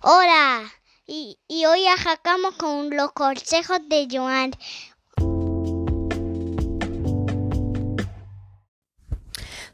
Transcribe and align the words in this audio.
Hola, 0.00 0.62
y, 1.08 1.40
y 1.48 1.66
hoy 1.66 1.84
arrancamos 1.88 2.54
con 2.54 2.88
los 2.96 3.10
consejos 3.10 3.80
de 3.88 4.06
Joan. 4.08 4.52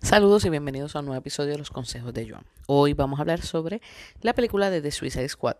Saludos 0.00 0.46
y 0.46 0.48
bienvenidos 0.48 0.96
a 0.96 1.00
un 1.00 1.06
nuevo 1.06 1.18
episodio 1.18 1.50
de 1.50 1.58
Los 1.58 1.70
Consejos 1.70 2.14
de 2.14 2.30
Joan. 2.30 2.46
Hoy 2.66 2.94
vamos 2.94 3.18
a 3.18 3.22
hablar 3.22 3.42
sobre 3.42 3.82
la 4.22 4.32
película 4.32 4.70
de 4.70 4.80
The 4.80 4.92
Suicide 4.92 5.28
Squad. 5.28 5.56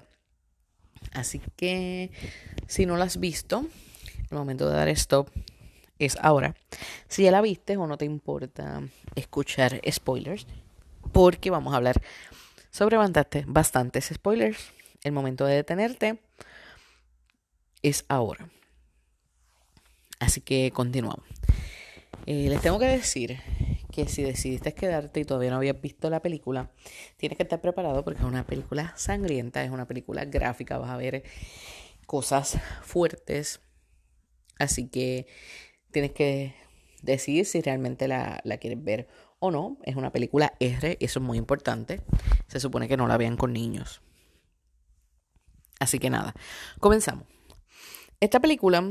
Así 1.12 1.42
que 1.56 2.10
si 2.66 2.86
no 2.86 2.96
la 2.96 3.04
has 3.04 3.20
visto, 3.20 3.66
el 4.30 4.38
momento 4.38 4.70
de 4.70 4.76
dar 4.76 4.88
stop 4.88 5.28
es 5.98 6.16
ahora. 6.22 6.54
Si 7.08 7.24
ya 7.24 7.30
la 7.30 7.42
viste 7.42 7.76
o 7.76 7.86
no 7.86 7.98
te 7.98 8.06
importa 8.06 8.80
escuchar 9.14 9.78
spoilers, 9.90 10.46
porque 11.12 11.50
vamos 11.50 11.74
a 11.74 11.76
hablar 11.76 12.00
sobre 12.75 12.96
bastantes 13.46 14.06
spoilers. 14.12 14.73
El 15.05 15.12
momento 15.12 15.46
de 15.46 15.55
detenerte 15.55 16.19
es 17.83 18.05
ahora. 18.09 18.48
Así 20.19 20.41
que 20.41 20.73
continuamos. 20.74 21.24
Eh, 22.27 22.48
les 22.48 22.60
tengo 22.62 22.80
que 22.80 22.87
decir 22.87 23.38
que 23.92 24.09
si 24.09 24.24
decidiste 24.24 24.74
quedarte 24.74 25.20
y 25.20 25.24
todavía 25.24 25.50
no 25.50 25.59
habías 25.59 25.80
visto 25.80 26.10
la 26.10 26.20
película, 26.20 26.73
tienes 27.16 27.37
que 27.37 27.45
estar 27.45 27.60
preparado 27.60 28.02
porque 28.02 28.19
es 28.19 28.27
una 28.27 28.45
película 28.45 28.92
sangrienta, 28.97 29.62
es 29.62 29.70
una 29.70 29.86
película 29.86 30.25
gráfica, 30.25 30.77
vas 30.77 30.91
a 30.91 30.97
ver 30.97 31.22
cosas 32.06 32.59
fuertes. 32.83 33.61
Así 34.59 34.88
que 34.88 35.28
tienes 35.92 36.11
que 36.11 36.56
decidir 37.02 37.47
si 37.47 37.61
realmente 37.61 38.09
la, 38.09 38.41
la 38.42 38.56
quieres 38.56 38.83
ver 38.83 39.06
o 39.45 39.51
no. 39.51 39.77
Es 39.84 39.97
una 39.97 40.11
película 40.11 40.55
R, 40.59 40.97
eso 41.01 41.19
es 41.19 41.25
muy 41.25 41.39
importante. 41.39 42.01
Se 42.48 42.61
supone 42.61 42.89
que 42.89 42.97
no 42.97 43.07
la 43.07 43.16
vean 43.16 43.37
con 43.37 43.53
niños. 43.53 44.01
Así 45.78 45.98
que 45.98 46.09
nada, 46.09 46.34
comenzamos. 46.81 47.27
Esta 48.20 48.41
película, 48.41 48.83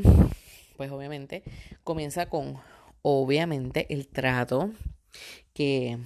pues 0.78 0.92
obviamente, 0.92 1.44
comienza 1.84 2.30
con, 2.30 2.60
obviamente, 3.02 3.92
el 3.92 4.08
trato 4.08 4.72
que 5.54 5.98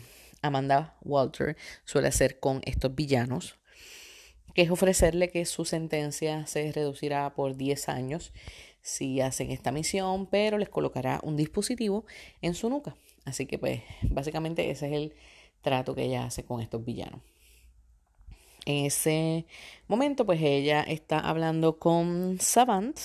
Amanda 0.42 0.96
Walter 1.02 1.58
suele 1.84 2.08
hacer 2.08 2.40
con 2.40 2.62
estos 2.64 2.96
villanos, 2.96 3.58
que 4.54 4.62
es 4.62 4.72
ofrecerle 4.72 5.30
que 5.30 5.46
su 5.46 5.66
sentencia 5.66 6.48
se 6.48 6.72
reducirá 6.72 7.34
por 7.36 7.58
10 7.58 7.90
años 7.90 8.32
si 8.82 9.20
hacen 9.20 9.52
esta 9.52 9.74
misión, 9.74 10.28
pero 10.28 10.58
les 10.58 10.70
colocará 10.70 11.20
un 11.24 11.36
dispositivo 11.36 12.06
en 12.42 12.54
su 12.54 12.70
nuca. 12.70 12.96
Así 13.28 13.46
que 13.46 13.60
pues 13.60 13.82
básicamente 14.04 14.72
ese 14.72 14.88
es 14.88 14.94
el 14.94 15.14
trato 15.62 15.94
que 15.94 16.04
ella 16.04 16.24
hace 16.24 16.46
con 16.46 16.62
estos 16.62 16.86
villanos. 16.86 17.20
En 18.66 18.86
ese 18.86 19.46
momento 19.90 20.26
pues 20.26 20.42
ella 20.42 20.82
está 20.82 21.20
hablando 21.20 21.78
con 21.78 22.38
Savant, 22.40 22.98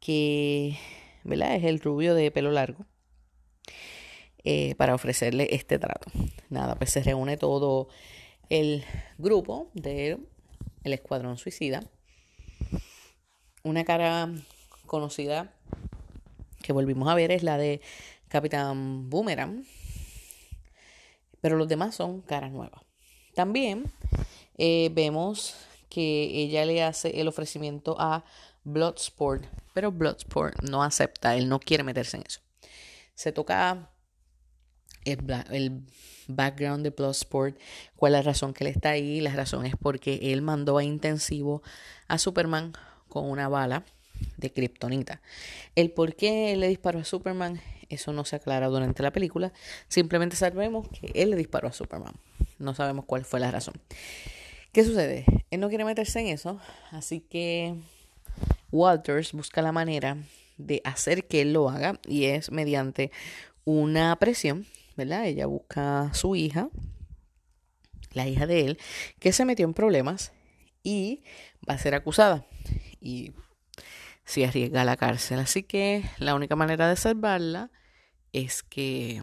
que 0.00 0.78
¿verdad? 1.22 1.54
es 1.54 1.64
el 1.64 1.80
rubio 1.80 2.14
de 2.14 2.30
pelo 2.30 2.50
largo, 2.50 2.86
eh, 4.42 4.74
para 4.76 4.94
ofrecerle 4.94 5.48
este 5.50 5.78
trato. 5.78 6.10
Nada, 6.48 6.76
pues 6.76 6.90
se 6.90 7.02
reúne 7.02 7.36
todo 7.36 7.88
el 8.48 8.84
grupo 9.18 9.68
del 9.74 10.26
el 10.82 10.92
Escuadrón 10.94 11.36
Suicida. 11.36 11.82
Una 13.64 13.84
cara 13.84 14.32
conocida 14.86 15.52
que 16.62 16.72
volvimos 16.72 17.06
a 17.10 17.14
ver 17.14 17.32
es 17.32 17.42
la 17.42 17.58
de 17.58 17.82
Capitán 18.30 19.10
Boomerang. 19.10 19.66
Pero 21.42 21.56
los 21.56 21.68
demás 21.68 21.94
son 21.94 22.22
caras 22.22 22.52
nuevas. 22.52 22.82
También 23.34 23.84
eh, 24.56 24.90
vemos 24.92 25.56
que 25.88 26.30
ella 26.34 26.64
le 26.64 26.82
hace 26.82 27.20
el 27.20 27.28
ofrecimiento 27.28 27.96
a 27.98 28.24
Bloodsport, 28.64 29.44
pero 29.74 29.90
Bloodsport 29.90 30.62
no 30.62 30.82
acepta, 30.82 31.36
él 31.36 31.48
no 31.48 31.58
quiere 31.58 31.82
meterse 31.82 32.18
en 32.18 32.24
eso. 32.26 32.40
Se 33.14 33.32
toca 33.32 33.90
el, 35.04 35.82
background 36.28 36.84
de 36.84 36.90
Bloodsport, 36.90 37.58
cuál 37.96 38.14
es 38.14 38.18
la 38.18 38.30
razón 38.30 38.54
que 38.54 38.62
él 38.62 38.70
está 38.70 38.90
ahí. 38.90 39.20
La 39.20 39.34
razón 39.34 39.66
es 39.66 39.74
porque 39.74 40.32
él 40.32 40.42
mandó 40.42 40.78
a 40.78 40.84
intensivo 40.84 41.62
a 42.06 42.18
Superman 42.18 42.72
con 43.08 43.28
una 43.28 43.48
bala 43.48 43.84
de 44.36 44.52
Kryptonita. 44.52 45.20
El 45.74 45.90
por 45.90 46.14
qué 46.14 46.52
él 46.52 46.60
le 46.60 46.68
disparó 46.68 47.00
a 47.00 47.04
Superman 47.04 47.60
eso 47.90 48.12
no 48.12 48.24
se 48.24 48.36
aclara 48.36 48.68
durante 48.68 49.02
la 49.02 49.12
película. 49.12 49.52
Simplemente 49.88 50.36
sabemos 50.36 50.88
que 50.88 51.10
él 51.14 51.30
le 51.30 51.36
disparó 51.36 51.68
a 51.68 51.72
Superman. 51.72 52.14
No 52.58 52.74
sabemos 52.74 53.04
cuál 53.04 53.24
fue 53.24 53.40
la 53.40 53.50
razón. 53.50 53.74
¿Qué 54.72 54.84
sucede? 54.84 55.24
Él 55.50 55.60
no 55.60 55.68
quiere 55.68 55.84
meterse 55.84 56.20
en 56.20 56.28
eso, 56.28 56.60
así 56.92 57.20
que 57.20 57.74
Walters 58.70 59.32
busca 59.32 59.62
la 59.62 59.72
manera 59.72 60.16
de 60.56 60.80
hacer 60.84 61.26
que 61.26 61.40
él 61.40 61.52
lo 61.52 61.68
haga 61.68 61.98
y 62.06 62.26
es 62.26 62.52
mediante 62.52 63.10
una 63.64 64.14
presión, 64.16 64.66
¿verdad? 64.96 65.26
Ella 65.26 65.46
busca 65.46 66.02
a 66.02 66.14
su 66.14 66.36
hija, 66.36 66.68
la 68.12 68.28
hija 68.28 68.46
de 68.46 68.66
él, 68.66 68.78
que 69.18 69.32
se 69.32 69.44
metió 69.44 69.66
en 69.66 69.74
problemas 69.74 70.32
y 70.84 71.22
va 71.68 71.74
a 71.74 71.78
ser 71.78 71.94
acusada. 71.94 72.46
Y 73.00 73.32
se 74.24 74.46
arriesga 74.46 74.82
a 74.82 74.84
la 74.84 74.96
cárcel. 74.96 75.40
Así 75.40 75.64
que 75.64 76.04
la 76.18 76.34
única 76.34 76.54
manera 76.54 76.88
de 76.88 76.96
salvarla 76.96 77.70
es 78.32 78.62
que 78.62 79.22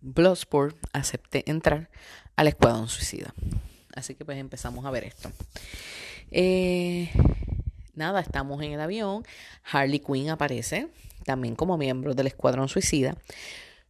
Bloodsport 0.00 0.76
acepte 0.92 1.48
entrar 1.50 1.90
al 2.36 2.48
escuadrón 2.48 2.88
suicida. 2.88 3.34
Así 3.94 4.14
que 4.14 4.24
pues 4.24 4.38
empezamos 4.38 4.84
a 4.84 4.90
ver 4.90 5.04
esto. 5.04 5.30
Eh, 6.30 7.10
nada, 7.94 8.20
estamos 8.20 8.62
en 8.62 8.72
el 8.72 8.80
avión. 8.80 9.24
Harley 9.70 10.00
Quinn 10.00 10.30
aparece 10.30 10.88
también 11.24 11.54
como 11.54 11.78
miembro 11.78 12.14
del 12.14 12.26
escuadrón 12.26 12.68
suicida. 12.68 13.16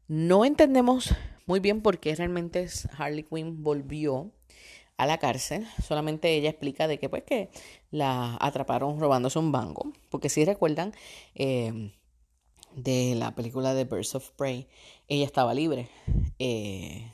No 0.07 0.45
entendemos 0.45 1.15
muy 1.47 1.61
bien 1.61 1.81
por 1.83 1.99
qué 1.99 2.15
realmente 2.15 2.69
Harley 2.97 3.25
Quinn 3.25 3.63
volvió 3.63 4.31
a 4.97 5.07
la 5.07 5.19
cárcel. 5.19 5.67
Solamente 5.83 6.35
ella 6.35 6.51
explica 6.51 6.87
de 6.87 6.99
que 6.99 7.09
pues 7.09 7.25
que 7.25 7.51
la 7.91 8.37
atraparon 8.41 9.01
robándose 9.01 9.39
un 9.39 9.53
banco. 9.53 9.93
Porque 10.11 10.29
si 10.29 10.45
recuerdan, 10.45 10.93
eh, 11.35 11.93
de 12.75 13.15
la 13.17 13.35
película 13.35 13.75
de 13.75 13.85
Birds 13.85 14.15
of 14.15 14.31
Prey, 14.33 14.67
ella 15.09 15.25
estaba 15.25 15.55
libre. 15.55 15.89
Eh, 16.39 17.11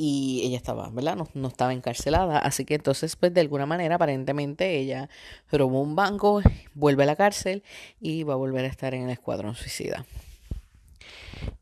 y 0.00 0.42
ella 0.44 0.56
estaba, 0.56 0.90
¿verdad? 0.90 1.16
No, 1.16 1.28
no, 1.34 1.48
estaba 1.48 1.72
encarcelada. 1.72 2.38
Así 2.38 2.64
que 2.64 2.74
entonces, 2.76 3.16
pues 3.16 3.34
de 3.34 3.40
alguna 3.40 3.66
manera, 3.66 3.96
aparentemente 3.96 4.78
ella 4.78 5.08
robó 5.50 5.82
un 5.82 5.96
banco, 5.96 6.40
vuelve 6.74 7.02
a 7.02 7.06
la 7.06 7.16
cárcel 7.16 7.64
y 8.00 8.22
va 8.22 8.34
a 8.34 8.36
volver 8.36 8.64
a 8.64 8.68
estar 8.68 8.94
en 8.94 9.02
el 9.02 9.10
escuadrón 9.10 9.56
suicida. 9.56 10.06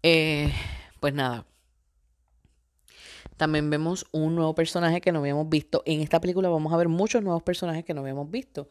Eh, 0.03 0.53
pues 1.01 1.15
nada. 1.15 1.47
También 3.39 3.71
vemos 3.71 4.07
un 4.13 4.35
nuevo 4.35 4.55
personaje 4.55 5.01
que 5.01 5.13
no 5.13 5.21
habíamos 5.21 5.49
visto. 5.49 5.83
En 5.87 6.03
esta 6.03 6.21
película 6.21 6.51
vamos 6.51 6.73
a 6.75 6.77
ver 6.77 6.89
muchos 6.89 7.23
nuevos 7.23 7.43
personajes 7.43 7.85
que 7.87 7.95
no 7.95 8.03
habíamos 8.03 8.31
visto. 8.31 8.69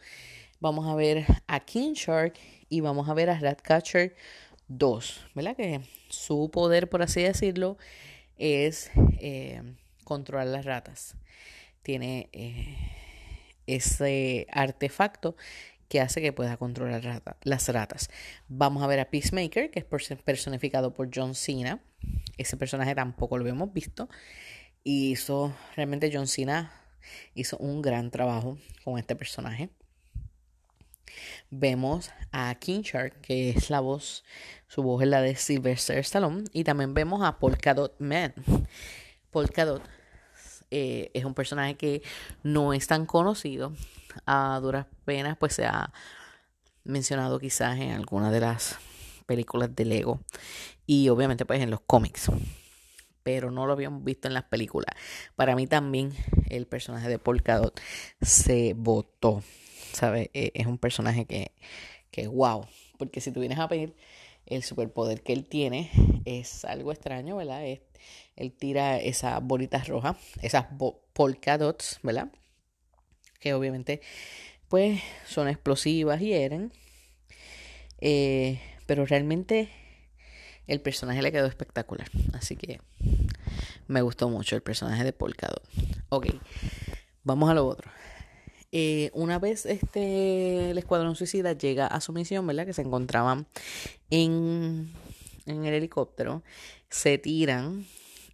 Vamos 0.60 0.88
a 0.88 0.96
ver 0.96 1.26
a 1.48 1.60
King 1.60 1.94
Shark 1.94 2.36
y 2.70 2.82
vamos 2.82 3.10
a 3.10 3.14
ver 3.14 3.30
a 3.30 3.40
Ratcatcher 3.40 4.16
2, 4.68 5.28
¿verdad? 5.36 5.56
Que 5.56 5.82
su 6.10 6.50
poder, 6.52 6.90
por 6.90 7.02
así 7.02 7.22
decirlo, 7.22 7.78
es 8.38 8.92
eh, 9.20 9.62
controlar 10.04 10.48
las 10.48 10.66
ratas. 10.66 11.16
Tiene 11.82 12.30
eh, 12.34 12.76
ese 13.68 14.48
artefacto 14.52 15.36
que 15.88 16.02
hace 16.02 16.22
que 16.22 16.34
pueda 16.34 16.58
controlar 16.58 17.22
las 17.44 17.70
ratas. 17.70 18.10
Vamos 18.48 18.84
a 18.84 18.88
ver 18.88 19.00
a 19.00 19.10
Peacemaker, 19.10 19.70
que 19.70 19.80
es 19.80 19.86
personificado 19.86 20.94
por 20.94 21.10
John 21.14 21.36
Cena. 21.36 21.80
Ese 22.38 22.58
personaje 22.58 22.96
tampoco 22.96 23.38
lo 23.38 23.48
hemos 23.48 23.72
visto. 23.72 24.10
Y 24.84 25.12
hizo, 25.12 25.56
realmente 25.76 26.10
John 26.12 26.28
Cena 26.28 26.72
hizo 27.36 27.58
un 27.58 27.82
gran 27.82 28.10
trabajo 28.10 28.58
con 28.84 28.98
este 28.98 29.16
personaje. 29.16 29.70
Vemos 31.50 32.12
a 32.32 32.54
King 32.56 32.82
Shark, 32.82 33.22
que 33.22 33.50
es 33.52 33.70
la 33.70 33.80
voz, 33.80 34.24
su 34.68 34.84
voz 34.84 35.02
es 35.04 35.08
la 35.08 35.22
de 35.22 35.36
Sylvester 35.36 35.98
Stallone. 36.00 36.46
Y 36.52 36.64
también 36.64 36.94
vemos 36.94 37.24
a 37.24 37.40
Polkadot 37.40 38.00
Man. 38.00 38.34
Polkadot 39.32 39.82
eh, 40.72 41.12
es 41.14 41.26
un 41.26 41.34
personaje 41.34 41.76
que 41.76 42.02
no 42.44 42.74
es 42.74 42.88
tan 42.88 43.06
conocido. 43.06 43.74
A 44.26 44.60
duras 44.62 44.86
penas, 45.04 45.38
pues 45.38 45.54
se 45.54 45.66
ha 45.66 45.92
mencionado 46.84 47.40
quizás 47.40 47.78
en 47.80 47.92
alguna 47.92 48.32
de 48.32 48.40
las 48.40 48.78
películas 49.26 49.76
de 49.76 49.86
Lego. 49.86 50.22
Y 50.86 51.10
obviamente, 51.10 51.46
pues 51.46 51.62
en 51.62 51.72
los 51.72 51.82
cómics. 51.82 52.32
Pero 53.24 53.52
no 53.52 53.66
lo 53.66 53.74
habíamos 53.74 54.04
visto 54.04 54.28
en 54.28 54.36
las 54.36 54.44
películas. 54.44 54.96
Para 55.36 55.56
mí 55.56 55.68
también 55.68 56.14
el 56.50 56.68
personaje 56.68 57.10
de 57.10 57.20
Polkadot 57.20 57.80
se 58.22 58.74
votó. 58.76 59.44
¿Sabes? 59.96 60.30
E, 60.34 60.52
es 60.54 60.66
un 60.66 60.78
personaje 60.78 61.26
que, 61.26 61.52
que 62.12 62.28
wow. 62.28 62.68
Porque 62.98 63.22
si 63.22 63.32
tú 63.32 63.40
vienes 63.40 63.60
a 63.60 63.68
ver 63.68 63.94
el 64.46 64.64
superpoder 64.64 65.22
que 65.22 65.34
él 65.34 65.46
tiene 65.46 65.90
es 66.26 66.66
algo 66.66 66.92
extraño, 66.92 67.38
¿verdad? 67.38 67.66
Es, 67.66 67.82
él 68.36 68.52
tira 68.52 68.98
esas 68.98 69.42
bolitas 69.42 69.88
rojas, 69.88 70.18
esas 70.42 70.68
polka 71.14 71.58
dots, 71.58 72.00
¿verdad? 72.04 72.30
Que 73.40 73.54
obviamente, 73.54 74.02
pues, 74.70 75.02
son 75.28 75.48
explosivas 75.48 76.22
y 76.22 76.28
hieren. 76.28 76.72
Eh, 78.02 78.60
pero 78.86 79.06
realmente 79.06 79.70
el 80.68 80.82
personaje 80.82 81.22
le 81.22 81.32
quedó 81.32 81.48
espectacular. 81.48 82.10
Así 82.34 82.56
que 82.56 82.82
me 83.88 84.02
gustó 84.02 84.30
mucho 84.30 84.56
el 84.56 84.62
personaje 84.62 85.04
de 85.04 85.14
Polka 85.14 85.48
Dot. 85.48 85.64
Ok, 86.10 86.28
vamos 87.24 87.50
a 87.50 87.54
lo 87.54 87.68
otro. 87.68 87.90
Eh, 88.78 89.10
una 89.14 89.40
vez 89.40 89.66
este 89.66 90.72
el 90.72 90.78
escuadrón 90.78 91.16
suicida 91.16 91.54
llega 91.54 91.88
a 91.88 92.02
su 92.02 92.12
misión, 92.12 92.46
¿verdad? 92.46 92.66
Que 92.66 92.74
se 92.74 92.82
encontraban 92.82 93.48
en, 94.10 94.92
en 95.46 95.64
el 95.64 95.74
helicóptero, 95.74 96.44
se 96.90 97.18
tiran 97.18 97.86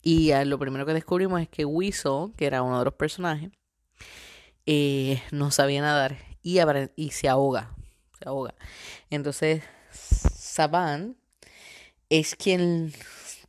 y 0.02 0.32
lo 0.46 0.58
primero 0.58 0.88
que 0.88 0.96
descubrimos 0.96 1.44
es 1.44 1.48
que 1.48 1.64
Whistle, 1.64 2.32
que 2.38 2.48
era 2.48 2.64
uno 2.64 2.80
de 2.80 2.86
los 2.86 2.96
personajes, 2.96 3.52
eh, 4.66 5.22
no 5.30 5.52
sabía 5.52 5.82
nadar 5.82 6.18
y, 6.42 6.58
y 6.96 7.12
se 7.12 7.30
ahoga, 7.30 7.76
se 8.18 8.28
ahoga. 8.28 8.56
Entonces 9.12 9.62
Saban 9.92 11.18
es 12.10 12.36
quien 12.36 12.94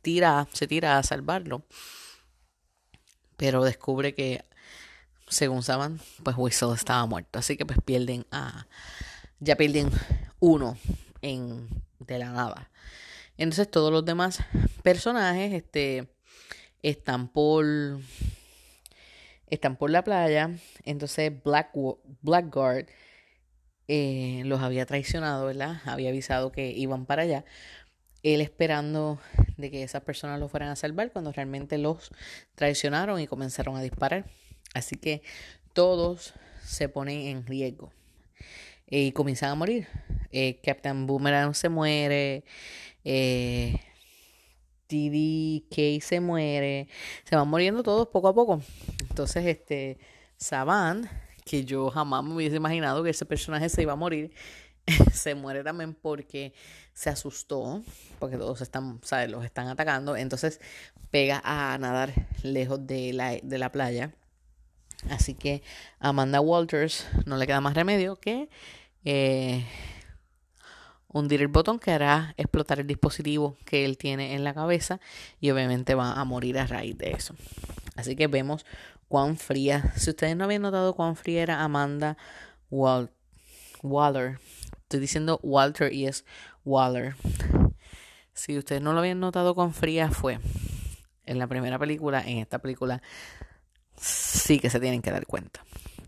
tira, 0.03 0.47
se 0.53 0.67
tira 0.67 0.99
a 0.99 1.03
salvarlo, 1.03 1.65
pero 3.35 3.63
descubre 3.63 4.13
que 4.13 4.43
según 5.27 5.63
saben, 5.63 5.99
pues 6.23 6.35
Whistle 6.37 6.73
estaba 6.73 7.05
muerto. 7.05 7.39
Así 7.39 7.57
que 7.57 7.65
pues 7.65 7.79
pierden 7.83 8.25
a. 8.31 8.67
Ya 9.39 9.55
pierden 9.55 9.91
uno 10.39 10.77
en, 11.21 11.67
de 11.99 12.19
la 12.19 12.31
nada. 12.31 12.71
Entonces 13.37 13.69
todos 13.69 13.91
los 13.91 14.05
demás 14.05 14.39
personajes 14.83 15.53
este, 15.53 16.07
están 16.81 17.27
por. 17.27 17.65
Están 19.47 19.75
por 19.75 19.89
la 19.89 20.03
playa. 20.03 20.51
Entonces 20.83 21.31
Black, 21.43 21.71
Blackguard 22.21 22.87
eh, 23.87 24.43
los 24.45 24.61
había 24.61 24.85
traicionado, 24.85 25.45
¿verdad? 25.45 25.81
Había 25.85 26.09
avisado 26.09 26.51
que 26.51 26.71
iban 26.71 27.05
para 27.05 27.23
allá. 27.23 27.45
Él 28.23 28.39
esperando 28.39 29.19
de 29.57 29.69
que 29.69 29.83
esas 29.83 30.03
personas 30.03 30.39
lo 30.39 30.47
fueran 30.47 30.69
a 30.69 30.75
salvar 30.77 31.11
cuando 31.11 31.31
realmente 31.33 31.77
los 31.77 32.09
traicionaron 32.55 33.19
y 33.19 33.27
comenzaron 33.27 33.75
a 33.75 33.81
disparar. 33.81 34.25
Así 34.73 34.95
que 34.95 35.21
todos 35.73 36.33
se 36.63 36.89
ponen 36.89 37.21
en 37.21 37.45
riesgo 37.45 37.91
y 38.87 39.11
comienzan 39.11 39.51
a 39.51 39.55
morir. 39.55 39.87
Eh, 40.31 40.59
Captain 40.63 41.07
Boomerang 41.07 41.53
se 41.53 41.69
muere, 41.69 42.43
eh, 43.03 43.79
TDK 44.87 46.01
se 46.01 46.19
muere, 46.19 46.87
se 47.23 47.35
van 47.35 47.47
muriendo 47.47 47.83
todos 47.83 48.07
poco 48.07 48.27
a 48.27 48.33
poco. 48.33 48.61
Entonces, 49.09 49.45
este 49.45 49.97
Saban, 50.37 51.09
que 51.45 51.65
yo 51.65 51.89
jamás 51.89 52.23
me 52.23 52.35
hubiese 52.35 52.57
imaginado 52.57 53.03
que 53.03 53.11
ese 53.11 53.25
personaje 53.25 53.69
se 53.69 53.81
iba 53.81 53.93
a 53.93 53.95
morir, 53.95 54.33
se 55.13 55.35
muere 55.35 55.63
también 55.63 55.93
porque 55.93 56.53
se 56.93 57.09
asustó, 57.09 57.81
porque 58.19 58.37
todos 58.37 58.61
están, 58.61 58.99
¿sabes? 59.03 59.29
Los 59.29 59.45
están 59.45 59.67
atacando. 59.67 60.15
Entonces 60.17 60.59
pega 61.11 61.41
a 61.43 61.77
nadar 61.77 62.13
lejos 62.43 62.85
de 62.85 63.13
la, 63.13 63.37
de 63.41 63.57
la 63.57 63.71
playa 63.71 64.13
Así 65.09 65.33
que 65.33 65.63
a 65.99 66.09
Amanda 66.09 66.41
Walters 66.41 67.07
no 67.25 67.37
le 67.37 67.47
queda 67.47 67.61
más 67.61 67.73
remedio 67.73 68.15
que 68.17 68.49
eh, 69.05 69.65
hundir 71.07 71.41
el 71.41 71.47
botón 71.47 71.79
que 71.79 71.91
hará 71.91 72.33
explotar 72.37 72.79
el 72.79 72.87
dispositivo 72.87 73.57
que 73.65 73.85
él 73.85 73.97
tiene 73.97 74.33
en 74.33 74.43
la 74.43 74.53
cabeza 74.53 74.99
y 75.39 75.51
obviamente 75.51 75.95
va 75.95 76.13
a 76.13 76.23
morir 76.25 76.57
a 76.57 76.67
raíz 76.67 76.97
de 76.97 77.11
eso. 77.11 77.35
Así 77.95 78.15
que 78.15 78.27
vemos 78.27 78.65
cuán 79.07 79.37
fría, 79.37 79.93
si 79.95 80.09
ustedes 80.09 80.35
no 80.35 80.45
habían 80.45 80.63
notado 80.63 80.95
cuán 80.95 81.15
fría 81.15 81.43
era 81.43 81.63
Amanda 81.63 82.17
Waller, 82.71 84.39
estoy 84.81 84.99
diciendo 84.99 85.39
Walter 85.43 85.93
y 85.93 86.07
es 86.07 86.25
Waller. 86.65 87.15
Si 88.33 88.57
ustedes 88.57 88.81
no 88.81 88.93
lo 88.93 88.99
habían 88.99 89.19
notado 89.19 89.53
cuán 89.53 89.73
fría 89.73 90.09
fue 90.09 90.39
en 91.25 91.37
la 91.37 91.45
primera 91.45 91.77
película, 91.77 92.21
en 92.25 92.39
esta 92.39 92.57
película 92.57 93.03
sí 93.97 94.59
que 94.59 94.69
se 94.69 94.79
tienen 94.79 95.01
que 95.01 95.11
dar 95.11 95.25
cuenta. 95.25 95.65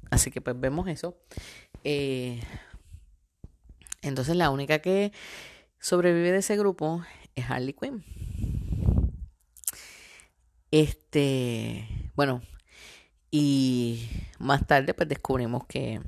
Así 0.09 0.31
que 0.31 0.41
pues 0.41 0.59
vemos 0.59 0.87
eso. 0.87 1.17
Eh, 1.83 2.41
entonces 4.01 4.35
la 4.35 4.49
única 4.49 4.79
que 4.79 5.11
sobrevive 5.79 6.31
de 6.31 6.39
ese 6.39 6.57
grupo 6.57 7.03
es 7.35 7.49
Harley 7.49 7.73
Quinn. 7.73 8.03
Este, 10.71 11.87
bueno, 12.15 12.41
y 13.31 14.09
más 14.39 14.65
tarde 14.67 14.93
pues 14.93 15.07
descubrimos 15.07 15.65
que 15.67 16.01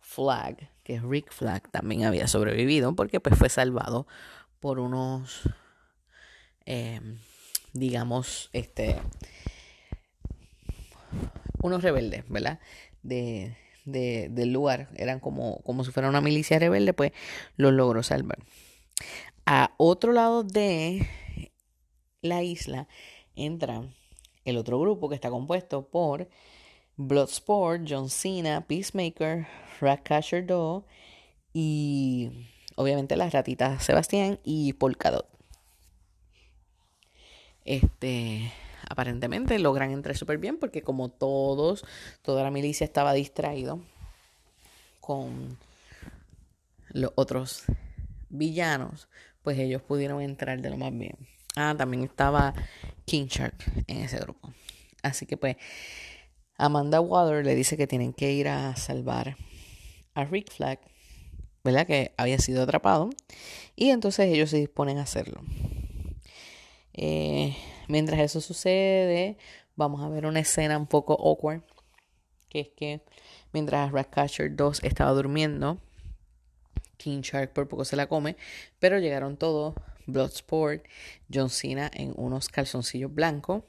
Flag, 0.00 0.70
que 0.82 0.94
es 0.94 1.02
Rick 1.02 1.32
Flag, 1.32 1.70
también 1.70 2.04
había 2.04 2.26
sobrevivido 2.28 2.94
porque 2.96 3.20
pues 3.20 3.38
fue 3.38 3.48
salvado 3.48 4.06
por 4.60 4.78
unos, 4.78 5.48
eh, 6.64 7.00
digamos, 7.72 8.48
este, 8.52 8.96
unos 11.62 11.82
rebeldes, 11.82 12.24
¿verdad? 12.28 12.60
De, 13.02 13.56
del 13.84 14.52
lugar, 14.52 14.88
eran 14.96 15.20
como, 15.20 15.62
como 15.62 15.84
si 15.84 15.92
fuera 15.92 16.08
una 16.08 16.20
milicia 16.20 16.58
rebelde, 16.58 16.92
pues 16.92 17.12
los 17.56 17.72
logró 17.72 18.02
salvar. 18.02 18.38
A 19.44 19.74
otro 19.76 20.12
lado 20.12 20.42
de 20.42 21.06
la 22.20 22.42
isla 22.42 22.88
entra 23.36 23.82
el 24.44 24.56
otro 24.56 24.80
grupo 24.80 25.08
que 25.08 25.14
está 25.14 25.30
compuesto 25.30 25.88
por 25.88 26.28
Bloodsport, 26.96 27.82
John 27.88 28.08
Cena, 28.08 28.66
Peacemaker, 28.66 29.46
Ratcatcher 29.80 30.46
2 30.46 30.84
y 31.52 32.30
obviamente 32.74 33.16
las 33.16 33.32
ratitas 33.32 33.84
Sebastián 33.84 34.40
y 34.44 34.72
Polkadot. 34.72 35.28
Este, 37.64 38.52
aparentemente 38.88 39.58
logran 39.58 39.90
entrar 39.90 40.16
súper 40.16 40.38
bien 40.38 40.58
porque 40.58 40.82
como 40.82 41.08
todos, 41.08 41.84
toda 42.22 42.42
la 42.42 42.50
milicia 42.50 42.84
estaba 42.84 43.12
distraído 43.12 43.80
con 45.00 45.58
los 46.88 47.12
otros 47.14 47.64
villanos, 48.28 49.08
pues 49.42 49.58
ellos 49.58 49.82
pudieron 49.82 50.20
entrar 50.20 50.60
de 50.60 50.70
lo 50.70 50.76
más 50.76 50.96
bien. 50.96 51.16
Ah, 51.56 51.74
también 51.76 52.04
estaba 52.04 52.54
King 53.04 53.26
Shark 53.26 53.64
en 53.86 53.98
ese 53.98 54.18
grupo. 54.18 54.52
Así 55.02 55.26
que 55.26 55.36
pues 55.36 55.56
Amanda 56.58 57.00
Water 57.00 57.44
le 57.44 57.54
dice 57.54 57.76
que 57.76 57.86
tienen 57.86 58.12
que 58.12 58.32
ir 58.32 58.48
a 58.48 58.76
salvar 58.76 59.36
a 60.14 60.24
Rick 60.24 60.50
Flag, 60.50 60.80
¿verdad? 61.62 61.86
Que 61.86 62.12
había 62.16 62.38
sido 62.38 62.62
atrapado. 62.62 63.10
Y 63.74 63.90
entonces 63.90 64.26
ellos 64.32 64.50
se 64.50 64.58
disponen 64.58 64.98
a 64.98 65.02
hacerlo. 65.02 65.42
Eh, 66.94 67.54
Mientras 67.88 68.20
eso 68.20 68.40
sucede, 68.40 69.38
vamos 69.76 70.02
a 70.02 70.08
ver 70.08 70.26
una 70.26 70.40
escena 70.40 70.76
un 70.76 70.86
poco 70.86 71.14
awkward, 71.14 71.62
que 72.48 72.60
es 72.60 72.68
que 72.76 73.02
mientras 73.52 73.92
Ratcatcher 73.92 74.54
2 74.56 74.82
estaba 74.82 75.12
durmiendo, 75.12 75.78
King 76.96 77.20
Shark 77.20 77.52
por 77.52 77.68
poco 77.68 77.84
se 77.84 77.96
la 77.96 78.08
come, 78.08 78.36
pero 78.78 78.98
llegaron 78.98 79.36
todos, 79.36 79.74
Bloodsport, 80.06 80.84
John 81.32 81.50
Cena 81.50 81.90
en 81.92 82.12
unos 82.16 82.48
calzoncillos 82.48 83.12
blancos 83.14 83.62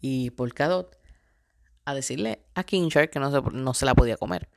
y 0.00 0.30
Polkadot 0.30 0.96
a 1.84 1.94
decirle 1.94 2.40
a 2.54 2.64
King 2.64 2.88
Shark 2.88 3.10
que 3.10 3.18
no 3.18 3.30
se, 3.30 3.50
no 3.52 3.74
se 3.74 3.84
la 3.84 3.94
podía 3.94 4.16
comer. 4.16 4.48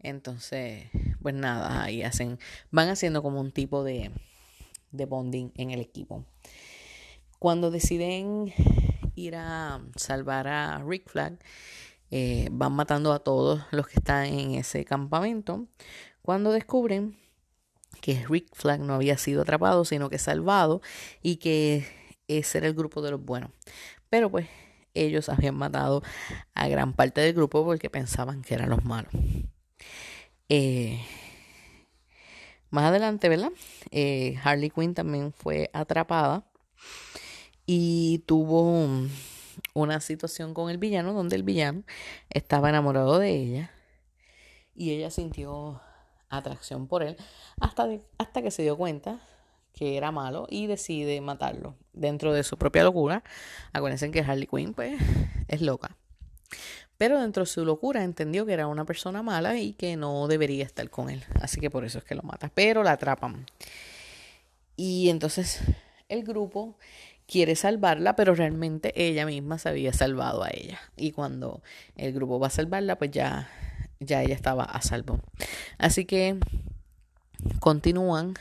Entonces, 0.00 0.86
pues 1.22 1.34
nada, 1.34 1.84
ahí 1.84 2.02
hacen, 2.02 2.38
van 2.70 2.88
haciendo 2.88 3.22
como 3.22 3.40
un 3.40 3.52
tipo 3.52 3.84
de, 3.84 4.10
de 4.90 5.06
bonding 5.06 5.52
en 5.56 5.70
el 5.70 5.80
equipo. 5.80 6.24
Cuando 7.42 7.72
deciden 7.72 8.54
ir 9.16 9.34
a 9.34 9.80
salvar 9.96 10.46
a 10.46 10.78
Rick 10.78 11.10
Flag, 11.10 11.40
eh, 12.12 12.46
van 12.52 12.72
matando 12.72 13.12
a 13.12 13.18
todos 13.18 13.64
los 13.72 13.88
que 13.88 13.98
están 13.98 14.26
en 14.26 14.54
ese 14.54 14.84
campamento. 14.84 15.66
Cuando 16.22 16.52
descubren 16.52 17.16
que 18.00 18.24
Rick 18.28 18.54
Flag 18.54 18.78
no 18.78 18.94
había 18.94 19.18
sido 19.18 19.42
atrapado, 19.42 19.84
sino 19.84 20.08
que 20.08 20.20
salvado 20.20 20.82
y 21.20 21.38
que 21.38 21.84
ese 22.28 22.58
era 22.58 22.68
el 22.68 22.74
grupo 22.74 23.02
de 23.02 23.10
los 23.10 23.24
buenos. 23.24 23.50
Pero 24.08 24.30
pues 24.30 24.46
ellos 24.94 25.28
habían 25.28 25.56
matado 25.56 26.04
a 26.54 26.68
gran 26.68 26.92
parte 26.92 27.22
del 27.22 27.34
grupo 27.34 27.64
porque 27.64 27.90
pensaban 27.90 28.42
que 28.42 28.54
eran 28.54 28.70
los 28.70 28.84
malos. 28.84 29.10
Eh, 30.48 31.04
más 32.70 32.84
adelante, 32.84 33.28
¿verdad? 33.28 33.50
Eh, 33.90 34.38
Harley 34.44 34.70
Quinn 34.70 34.94
también 34.94 35.32
fue 35.32 35.70
atrapada 35.72 36.44
y 37.66 38.18
tuvo 38.26 38.88
una 39.74 40.00
situación 40.00 40.54
con 40.54 40.70
el 40.70 40.78
villano 40.78 41.12
donde 41.12 41.36
el 41.36 41.42
villano 41.42 41.82
estaba 42.30 42.68
enamorado 42.68 43.18
de 43.18 43.30
ella 43.30 43.70
y 44.74 44.90
ella 44.90 45.10
sintió 45.10 45.80
atracción 46.28 46.86
por 46.86 47.02
él 47.02 47.16
hasta, 47.60 47.88
hasta 48.18 48.42
que 48.42 48.50
se 48.50 48.62
dio 48.62 48.76
cuenta 48.76 49.20
que 49.74 49.96
era 49.96 50.10
malo 50.10 50.46
y 50.50 50.66
decide 50.66 51.20
matarlo 51.20 51.76
dentro 51.92 52.32
de 52.32 52.42
su 52.42 52.58
propia 52.58 52.84
locura. 52.84 53.22
Acuérdense 53.72 54.10
que 54.10 54.20
Harley 54.20 54.46
Quinn 54.46 54.74
pues 54.74 55.00
es 55.48 55.60
loca. 55.60 55.96
Pero 56.98 57.20
dentro 57.20 57.42
de 57.42 57.46
su 57.46 57.64
locura 57.64 58.04
entendió 58.04 58.46
que 58.46 58.52
era 58.52 58.66
una 58.66 58.84
persona 58.84 59.22
mala 59.22 59.58
y 59.58 59.72
que 59.72 59.96
no 59.96 60.28
debería 60.28 60.64
estar 60.64 60.88
con 60.90 61.10
él. 61.10 61.24
Así 61.40 61.60
que 61.60 61.70
por 61.70 61.84
eso 61.84 61.98
es 61.98 62.04
que 62.04 62.14
lo 62.14 62.22
mata. 62.22 62.50
Pero 62.54 62.82
la 62.82 62.92
atrapan. 62.92 63.46
Y 64.76 65.08
entonces 65.08 65.62
el 66.08 66.22
grupo 66.22 66.76
quiere 67.26 67.56
salvarla, 67.56 68.16
pero 68.16 68.34
realmente 68.34 68.92
ella 68.94 69.26
misma 69.26 69.58
se 69.58 69.68
había 69.68 69.92
salvado 69.92 70.42
a 70.42 70.50
ella. 70.52 70.80
Y 70.96 71.12
cuando 71.12 71.62
el 71.96 72.12
grupo 72.12 72.38
va 72.38 72.48
a 72.48 72.50
salvarla, 72.50 72.96
pues 72.98 73.10
ya, 73.10 73.48
ya 74.00 74.22
ella 74.22 74.34
estaba 74.34 74.64
a 74.64 74.82
salvo. 74.82 75.20
Así 75.78 76.04
que 76.04 76.38
continúan 77.60 78.34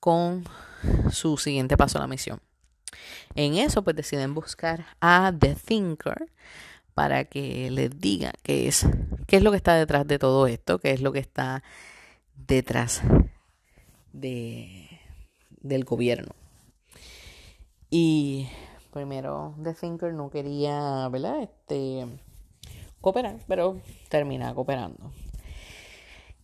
con 0.00 0.44
su 1.10 1.36
siguiente 1.36 1.76
paso 1.76 1.98
a 1.98 2.02
la 2.02 2.08
misión. 2.08 2.40
En 3.34 3.54
eso, 3.54 3.82
pues 3.82 3.96
deciden 3.96 4.34
buscar 4.34 4.84
a 5.00 5.32
The 5.36 5.54
Thinker 5.54 6.26
para 6.94 7.24
que 7.24 7.70
les 7.70 7.98
diga 7.98 8.32
qué 8.42 8.68
es, 8.68 8.86
qué 9.26 9.36
es 9.36 9.42
lo 9.42 9.50
que 9.50 9.56
está 9.56 9.74
detrás 9.74 10.06
de 10.06 10.18
todo 10.18 10.46
esto, 10.46 10.78
qué 10.78 10.90
es 10.90 11.00
lo 11.00 11.12
que 11.12 11.20
está 11.20 11.62
detrás 12.34 13.02
de, 14.12 15.00
del 15.60 15.84
gobierno. 15.84 16.34
Y 17.94 18.48
primero 18.90 19.54
The 19.62 19.74
Thinker 19.74 20.14
no 20.14 20.30
quería, 20.30 21.06
¿verdad? 21.10 21.42
Este, 21.42 22.06
cooperar, 23.02 23.36
pero 23.46 23.82
termina 24.08 24.54
cooperando. 24.54 25.12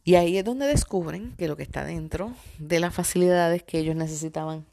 Y 0.04 0.16
ahí 0.16 0.36
es 0.36 0.44
donde 0.44 0.66
descubren 0.66 1.34
que 1.38 1.48
lo 1.48 1.56
que 1.56 1.62
está 1.62 1.86
dentro 1.86 2.34
de 2.58 2.80
las 2.80 2.94
facilidades 2.94 3.62
que 3.62 3.78
ellos 3.78 3.96
necesitaban 3.96 4.66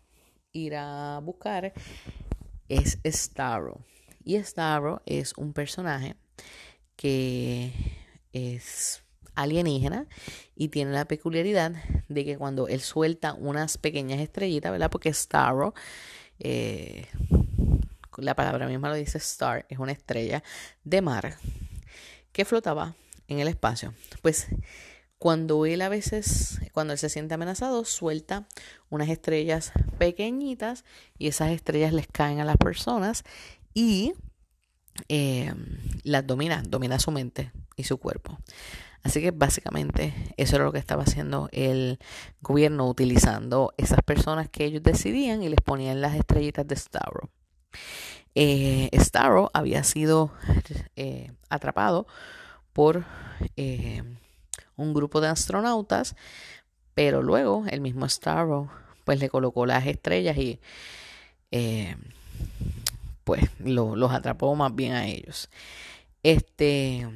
ir 0.51 0.75
a 0.75 1.22
buscar 1.24 1.72
es 2.67 3.00
Starro. 3.05 3.79
Y 4.25 4.38
Starro 4.44 5.01
es 5.05 5.32
un 5.38 5.53
personaje 5.53 6.17
que 6.98 7.72
es 8.34 9.01
alienígena 9.34 10.08
y 10.58 10.67
tiene 10.67 10.91
la 10.91 11.05
peculiaridad 11.05 11.72
de 12.10 12.25
que 12.25 12.38
cuando 12.38 12.67
él 12.67 12.82
suelta 12.82 13.34
unas 13.34 13.77
pequeñas 13.77 14.20
estrellitas, 14.20 14.74
¿verdad? 14.74 14.91
Porque 14.91 15.13
Starro, 15.13 15.74
eh, 16.39 17.08
la 18.18 18.36
palabra 18.36 18.68
misma 18.68 18.89
lo 18.89 18.96
dice 18.96 19.18
Star, 19.18 19.65
es 19.70 19.80
una 19.80 19.92
estrella 19.92 20.44
de 20.84 21.01
mar 21.01 21.38
que 22.32 22.46
flotaba 22.46 22.96
en 23.27 23.39
el 23.39 23.48
espacio. 23.48 23.94
Pues 24.22 24.48
cuando 25.18 25.65
él 25.65 25.82
a 25.82 25.89
veces, 25.89 26.60
cuando 26.72 26.94
él 26.94 27.00
se 27.00 27.10
siente 27.10 27.34
amenazado, 27.34 27.86
suelta 27.86 28.48
unas 28.89 29.10
estrellas 29.10 29.72
pequeñitas 29.98 30.84
y 31.18 31.27
esas 31.27 31.51
estrellas 31.51 31.94
les 31.94 32.08
caen 32.08 32.39
a 32.39 32.46
las 32.46 32.58
personas 32.58 33.24
y 33.74 34.13
eh, 35.10 35.54
las 36.04 36.25
domina, 36.27 36.63
domina 36.68 37.00
su 37.00 37.12
mente 37.12 37.51
y 37.75 37.84
su 37.84 37.98
cuerpo. 37.98 38.38
Así 39.05 39.21
que 39.21 39.29
básicamente 39.29 40.15
eso 40.35 40.55
era 40.55 40.65
lo 40.65 40.71
que 40.71 40.79
estaba 40.79 41.03
haciendo 41.03 41.47
el 41.51 42.00
gobierno 42.41 42.89
utilizando 42.89 43.71
esas 43.77 44.01
personas 44.01 44.50
que 44.50 44.65
ellos 44.65 44.81
decidían 44.81 45.43
y 45.43 45.50
les 45.50 45.62
ponían 45.62 46.01
las 46.01 46.15
estrellitas 46.15 46.67
de 46.67 46.75
Starro. 46.75 47.29
Eh, 48.33 48.89
Starro 48.95 49.51
había 49.53 49.83
sido 49.83 50.31
eh, 50.95 51.31
atrapado 51.50 52.07
por 52.74 53.05
eh, 53.55 54.01
un 54.75 54.95
grupo 54.95 55.21
de 55.21 55.27
astronautas, 55.27 56.15
pero 56.95 57.21
luego 57.21 57.63
el 57.69 57.81
mismo 57.81 58.09
Starro 58.09 58.71
pues 59.03 59.19
le 59.19 59.29
colocó 59.29 59.67
las 59.67 59.85
estrellas 59.85 60.35
y 60.35 60.59
eh, 61.51 61.95
pues 63.24 63.51
los 63.59 64.12
atrapó 64.12 64.55
más 64.55 64.74
bien 64.74 64.93
a 64.93 65.05
ellos. 65.05 65.51
Este, 66.24 67.07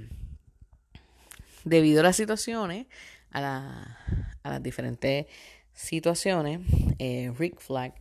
debido 1.64 2.02
a 2.02 2.04
las 2.04 2.16
situaciones, 2.16 2.88
a, 3.32 3.98
las 4.44 4.64
diferentes 4.64 5.26
situaciones, 5.74 6.60
eh, 7.00 7.32
Rick 7.38 7.60
Flag 7.60 7.94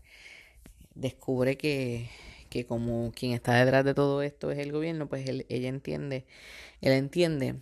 descubre 0.95 1.57
que, 1.57 2.09
que, 2.49 2.67
como 2.67 3.13
quien 3.13 3.33
está 3.33 3.55
detrás 3.55 3.85
de 3.85 3.95
todo 3.95 4.23
esto 4.23 4.51
es 4.51 4.59
el 4.59 4.73
gobierno, 4.73 5.09
pues 5.09 5.29
ella 5.29 5.69
entiende, 5.69 6.25
él 6.81 6.93
entiende 6.93 7.57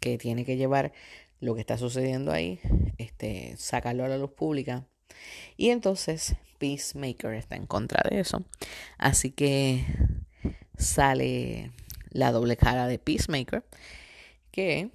que 0.00 0.18
tiene 0.18 0.44
que 0.44 0.56
llevar 0.56 0.92
lo 1.40 1.54
que 1.54 1.60
está 1.60 1.76
sucediendo 1.76 2.32
ahí, 2.32 2.60
este, 2.98 3.56
sacarlo 3.56 4.04
a 4.04 4.08
la 4.08 4.18
luz 4.18 4.30
pública. 4.30 4.86
Y 5.56 5.70
entonces 5.70 6.36
Peacemaker 6.58 7.34
está 7.34 7.56
en 7.56 7.66
contra 7.66 8.08
de 8.08 8.20
eso. 8.20 8.44
Así 8.96 9.32
que 9.32 9.84
sale 10.76 11.72
la 12.10 12.30
doble 12.30 12.56
cara 12.56 12.86
de 12.86 12.98
Peacemaker, 12.98 13.64
que 14.52 14.90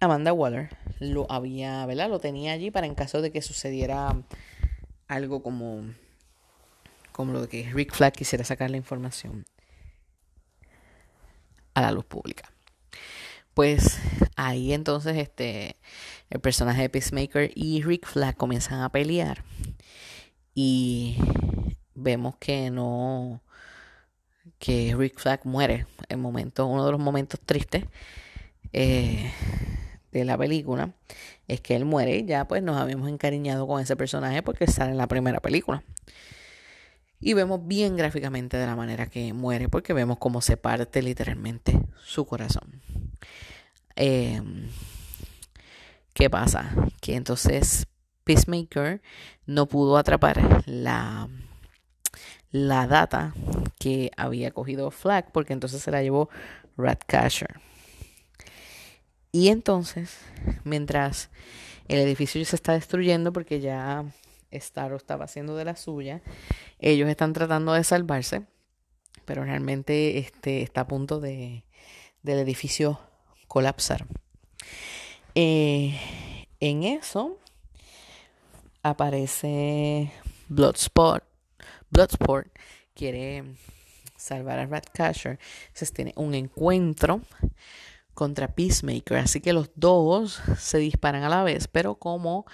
Amanda 0.00 0.32
Waller 0.32 0.70
lo 1.00 1.30
había, 1.30 1.84
¿verdad? 1.86 2.08
Lo 2.08 2.20
tenía 2.20 2.52
allí 2.52 2.70
para 2.70 2.86
en 2.86 2.94
caso 2.94 3.20
de 3.20 3.32
que 3.32 3.42
sucediera 3.42 4.22
algo 5.08 5.42
como, 5.42 5.82
como 7.12 7.32
lo 7.32 7.42
de 7.42 7.48
que 7.48 7.70
Rick 7.72 7.94
Flag 7.94 8.12
quisiera 8.12 8.44
sacar 8.44 8.70
la 8.70 8.76
información 8.76 9.44
a 11.74 11.82
la 11.82 11.90
luz 11.90 12.04
pública. 12.04 12.52
Pues 13.54 13.98
ahí 14.36 14.72
entonces 14.72 15.16
este 15.16 15.76
el 16.30 16.40
personaje 16.40 16.82
de 16.82 16.88
Peacemaker 16.90 17.50
y 17.54 17.82
Rick 17.82 18.06
Flag 18.06 18.36
comienzan 18.36 18.82
a 18.82 18.90
pelear 18.90 19.42
y 20.54 21.16
vemos 21.94 22.36
que 22.36 22.70
no 22.70 23.42
que 24.58 24.94
Rick 24.96 25.18
Flag 25.18 25.40
muere 25.44 25.86
en 26.08 26.20
momento 26.20 26.66
uno 26.66 26.84
de 26.84 26.92
los 26.92 27.00
momentos 27.00 27.40
tristes 27.40 27.84
eh, 28.72 29.32
de 30.18 30.24
la 30.24 30.38
película 30.38 30.94
es 31.46 31.60
que 31.60 31.76
él 31.76 31.84
muere 31.84 32.24
ya 32.24 32.46
pues 32.46 32.62
nos 32.62 32.76
habíamos 32.76 33.08
encariñado 33.08 33.66
con 33.66 33.80
ese 33.80 33.96
personaje 33.96 34.42
porque 34.42 34.66
sale 34.66 34.92
en 34.92 34.98
la 34.98 35.06
primera 35.06 35.40
película 35.40 35.82
y 37.20 37.34
vemos 37.34 37.66
bien 37.66 37.96
gráficamente 37.96 38.56
de 38.56 38.66
la 38.66 38.76
manera 38.76 39.06
que 39.06 39.32
muere 39.32 39.68
porque 39.68 39.92
vemos 39.92 40.18
cómo 40.18 40.40
se 40.40 40.56
parte 40.56 41.02
literalmente 41.02 41.78
su 42.04 42.26
corazón 42.26 42.80
Em, 44.00 44.68
¿Qué 46.14 46.30
pasa? 46.30 46.70
Que 47.00 47.16
entonces 47.16 47.88
Peacemaker 48.22 49.02
no 49.44 49.66
pudo 49.66 49.96
atrapar 49.96 50.62
la, 50.66 51.28
la 52.52 52.86
data 52.86 53.34
que 53.80 54.12
había 54.16 54.52
cogido 54.52 54.92
Flag 54.92 55.32
porque 55.32 55.52
entonces 55.52 55.82
se 55.82 55.90
la 55.90 56.00
llevó 56.00 56.28
Ratcatcher. 56.76 57.60
Y 59.32 59.48
entonces, 59.48 60.18
mientras 60.64 61.30
el 61.88 61.98
edificio 61.98 62.44
se 62.44 62.56
está 62.56 62.72
destruyendo 62.72 63.32
porque 63.32 63.60
ya 63.60 64.04
Starro 64.52 64.96
estaba 64.96 65.26
haciendo 65.26 65.56
de 65.56 65.64
la 65.64 65.76
suya, 65.76 66.22
ellos 66.78 67.08
están 67.08 67.32
tratando 67.32 67.72
de 67.72 67.84
salvarse, 67.84 68.46
pero 69.24 69.44
realmente 69.44 70.18
este, 70.18 70.62
está 70.62 70.82
a 70.82 70.88
punto 70.88 71.20
de, 71.20 71.64
del 72.22 72.38
edificio 72.38 73.00
colapsar. 73.46 74.06
Eh, 75.34 75.98
en 76.60 76.84
eso 76.84 77.38
aparece 78.82 80.10
Bloodsport. 80.48 81.24
Bloodsport 81.90 82.48
quiere 82.94 83.44
salvar 84.16 84.58
a 84.58 84.66
Ratcatcher. 84.66 85.38
Se 85.72 85.86
tiene 85.86 86.12
un 86.16 86.34
encuentro 86.34 87.20
contra 88.18 88.48
Peacemaker. 88.48 89.18
Así 89.18 89.40
que 89.40 89.52
los 89.52 89.70
dos 89.76 90.42
se 90.58 90.78
disparan 90.78 91.22
a 91.22 91.28
la 91.28 91.44
vez, 91.44 91.68
pero 91.68 92.00
como 92.00 92.46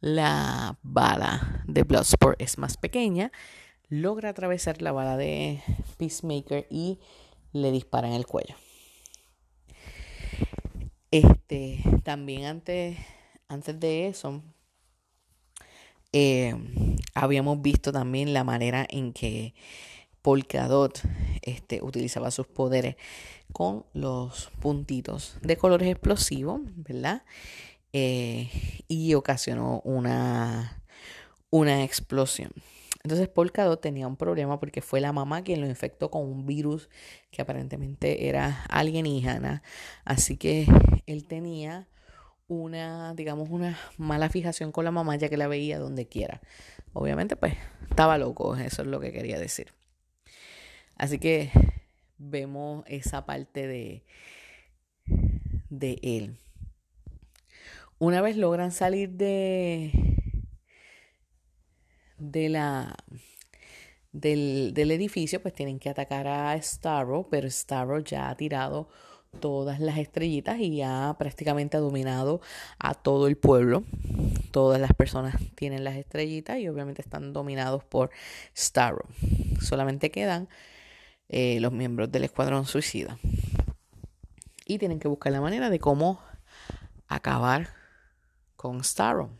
la 0.00 0.78
bala 0.82 1.62
de 1.66 1.82
Bloodsport 1.82 2.40
es 2.40 2.56
más 2.56 2.78
pequeña, 2.78 3.30
logra 3.90 4.30
atravesar 4.30 4.80
la 4.80 4.92
bala 4.92 5.18
de 5.18 5.62
Peacemaker 5.98 6.66
y 6.70 7.00
le 7.52 7.70
dispara 7.70 8.08
en 8.08 8.14
el 8.14 8.24
cuello. 8.24 8.54
Este, 11.10 11.84
también 12.02 12.46
antes, 12.46 12.96
antes 13.46 13.78
de 13.78 14.06
eso, 14.08 14.42
eh, 16.14 16.54
habíamos 17.12 17.60
visto 17.60 17.92
también 17.92 18.32
la 18.32 18.42
manera 18.42 18.86
en 18.88 19.12
que 19.12 19.52
Polkadot 20.22 20.98
este, 21.42 21.82
utilizaba 21.82 22.30
sus 22.30 22.46
poderes 22.46 22.96
con 23.52 23.84
los 23.92 24.50
puntitos 24.60 25.36
de 25.42 25.56
colores 25.56 25.88
explosivos, 25.88 26.60
¿verdad? 26.76 27.22
Eh, 27.92 28.50
y 28.88 29.14
ocasionó 29.14 29.80
una, 29.84 30.82
una 31.50 31.82
explosión. 31.84 32.52
Entonces 33.02 33.28
Polkadot 33.28 33.80
tenía 33.80 34.06
un 34.06 34.16
problema 34.16 34.60
porque 34.60 34.82
fue 34.82 35.00
la 35.00 35.12
mamá 35.12 35.42
quien 35.42 35.60
lo 35.60 35.66
infectó 35.66 36.10
con 36.10 36.22
un 36.22 36.46
virus 36.46 36.90
que 37.30 37.40
aparentemente 37.42 38.28
era 38.28 38.64
alienígena. 38.68 39.62
Así 40.04 40.36
que 40.36 40.66
él 41.06 41.24
tenía 41.24 41.88
una, 42.46 43.14
digamos, 43.14 43.48
una 43.50 43.78
mala 43.96 44.28
fijación 44.28 44.70
con 44.72 44.84
la 44.84 44.90
mamá 44.90 45.16
ya 45.16 45.28
que 45.28 45.36
la 45.38 45.48
veía 45.48 45.78
donde 45.78 46.08
quiera. 46.08 46.40
Obviamente, 46.92 47.36
pues, 47.36 47.54
estaba 47.88 48.18
loco, 48.18 48.56
eso 48.56 48.82
es 48.82 48.88
lo 48.88 49.00
que 49.00 49.12
quería 49.12 49.38
decir. 49.38 49.72
Así 50.96 51.18
que 51.18 51.50
vemos 52.20 52.84
esa 52.86 53.26
parte 53.26 53.66
de, 53.66 54.04
de 55.70 55.98
él. 56.02 56.36
Una 57.98 58.20
vez 58.20 58.36
logran 58.36 58.72
salir 58.72 59.10
de, 59.10 59.90
de 62.18 62.48
la, 62.48 62.96
del, 64.12 64.72
del 64.74 64.90
edificio, 64.90 65.42
pues 65.42 65.54
tienen 65.54 65.78
que 65.78 65.90
atacar 65.90 66.26
a 66.28 66.60
Starro, 66.62 67.28
pero 67.30 67.50
Starro 67.50 67.98
ya 67.98 68.30
ha 68.30 68.36
tirado 68.36 68.88
todas 69.38 69.80
las 69.80 69.98
estrellitas 69.98 70.58
y 70.58 70.82
ha 70.82 71.14
prácticamente 71.18 71.78
dominado 71.78 72.40
a 72.78 72.94
todo 72.94 73.28
el 73.28 73.36
pueblo. 73.36 73.84
Todas 74.50 74.80
las 74.80 74.92
personas 74.92 75.36
tienen 75.54 75.84
las 75.84 75.96
estrellitas 75.96 76.58
y 76.58 76.68
obviamente 76.68 77.02
están 77.02 77.32
dominados 77.32 77.84
por 77.84 78.10
Starro. 78.56 79.06
Solamente 79.60 80.10
quedan 80.10 80.48
eh, 81.32 81.60
los 81.60 81.72
miembros 81.72 82.10
del 82.10 82.24
escuadrón 82.24 82.66
suicida. 82.66 83.18
Y 84.66 84.78
tienen 84.78 84.98
que 84.98 85.08
buscar 85.08 85.32
la 85.32 85.40
manera 85.40 85.70
de 85.70 85.78
cómo 85.78 86.20
acabar 87.06 87.70
con 88.56 88.82
Starro. 88.82 89.30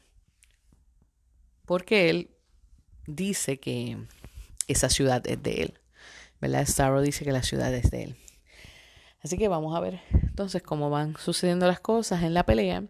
Porque 1.66 2.08
él 2.08 2.30
dice 3.06 3.58
que 3.58 3.98
esa 4.68 4.88
ciudad 4.88 5.26
es 5.26 5.42
de 5.42 5.62
él. 5.62 5.80
¿Verdad? 6.40 6.64
Starro 6.66 7.02
dice 7.02 7.24
que 7.24 7.32
la 7.32 7.42
ciudad 7.42 7.74
es 7.74 7.90
de 7.90 8.04
él. 8.04 8.16
Así 9.22 9.36
que 9.36 9.48
vamos 9.48 9.76
a 9.76 9.80
ver 9.80 10.00
entonces 10.12 10.62
cómo 10.62 10.90
van 10.90 11.16
sucediendo 11.18 11.66
las 11.66 11.80
cosas 11.80 12.22
en 12.22 12.34
la 12.34 12.46
pelea. 12.46 12.84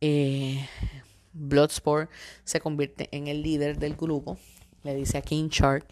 Eh, 0.00 0.68
Bloodsport 1.32 2.10
se 2.44 2.60
convierte 2.60 3.08
en 3.10 3.26
el 3.26 3.42
líder 3.42 3.78
del 3.78 3.96
grupo. 3.96 4.38
Le 4.84 4.94
dice 4.94 5.18
a 5.18 5.22
King 5.22 5.48
Shark 5.48 5.86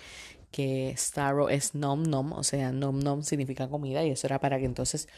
que 0.51 0.95
Starro 0.97 1.49
es 1.49 1.75
Nom 1.75 2.03
Nom, 2.03 2.33
o 2.33 2.43
sea, 2.43 2.73
Nom 2.73 2.99
Nom 2.99 3.23
significa 3.23 3.69
comida 3.69 4.05
y 4.05 4.11
eso 4.11 4.27
era 4.27 4.41
para 4.41 4.59
que 4.59 4.65
entonces 4.65 5.09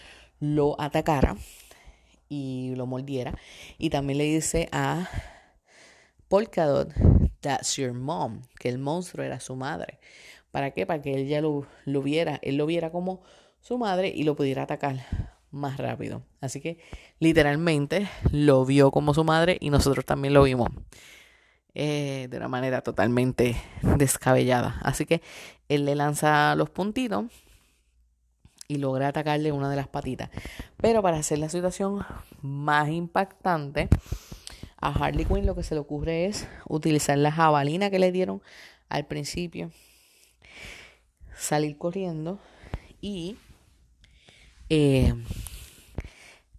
lo 0.40 0.80
atacara 0.80 1.37
y 2.28 2.75
lo 2.76 2.87
mordiera. 2.87 3.38
Y 3.78 3.90
también 3.90 4.18
le 4.18 4.25
dice 4.25 4.68
a 4.73 5.08
Polkadot, 6.28 6.92
that's 7.40 7.76
your 7.76 7.92
mom, 7.92 8.42
que 8.58 8.68
el 8.68 8.78
monstruo 8.78 9.25
era 9.25 9.40
su 9.40 9.56
madre. 9.56 9.99
¿Para 10.50 10.73
qué? 10.73 10.87
Para 10.87 11.02
que 11.02 11.14
él 11.14 11.28
ya 11.28 11.40
lo, 11.40 11.66
lo 11.85 12.02
viera, 12.02 12.38
él 12.42 12.56
lo 12.56 12.66
viera 12.66 12.90
como 12.90 13.23
su 13.61 13.78
madre 13.78 14.12
y 14.14 14.25
lo 14.25 14.37
pudiera 14.37 14.62
atacar 14.62 14.97
más 15.50 15.78
rápido. 15.78 16.23
Así 16.40 16.61
que 16.61 16.78
literalmente 17.18 18.08
lo 18.32 18.64
vio 18.64 18.90
como 18.90 19.14
su 19.14 19.25
madre 19.25 19.56
y 19.61 19.70
nosotros 19.70 20.04
también 20.04 20.35
lo 20.35 20.42
vimos 20.42 20.68
eh, 21.75 22.28
de 22.30 22.37
una 22.37 22.48
manera 22.48 22.82
totalmente 22.82 23.56
descabellada. 23.96 24.78
Así 24.82 25.06
que 25.06 25.22
él 25.68 25.84
le 25.84 25.94
lanza 25.94 26.54
los 26.54 26.70
puntitos 26.70 27.26
y 28.68 28.76
logra 28.76 29.08
atacarle 29.08 29.52
una 29.52 29.70
de 29.70 29.76
las 29.76 29.88
patitas. 29.88 30.30
Pero 30.76 31.02
para 31.02 31.18
hacer 31.18 31.38
la 31.38 31.48
situación 31.48 32.04
más 32.42 32.88
impactante, 32.90 33.88
a 34.80 34.92
Harley 34.92 35.25
Quinn 35.25 35.46
lo 35.46 35.54
que 35.54 35.62
se 35.62 35.75
le 35.75 35.80
ocurre 35.80 36.26
es 36.26 36.46
utilizar 36.68 37.18
la 37.18 37.32
jabalina 37.32 37.90
que 37.90 37.98
le 37.98 38.12
dieron 38.12 38.42
al 38.88 39.06
principio, 39.06 39.70
salir 41.37 41.76
corriendo 41.76 42.38
y 43.00 43.37
eh, 44.70 45.14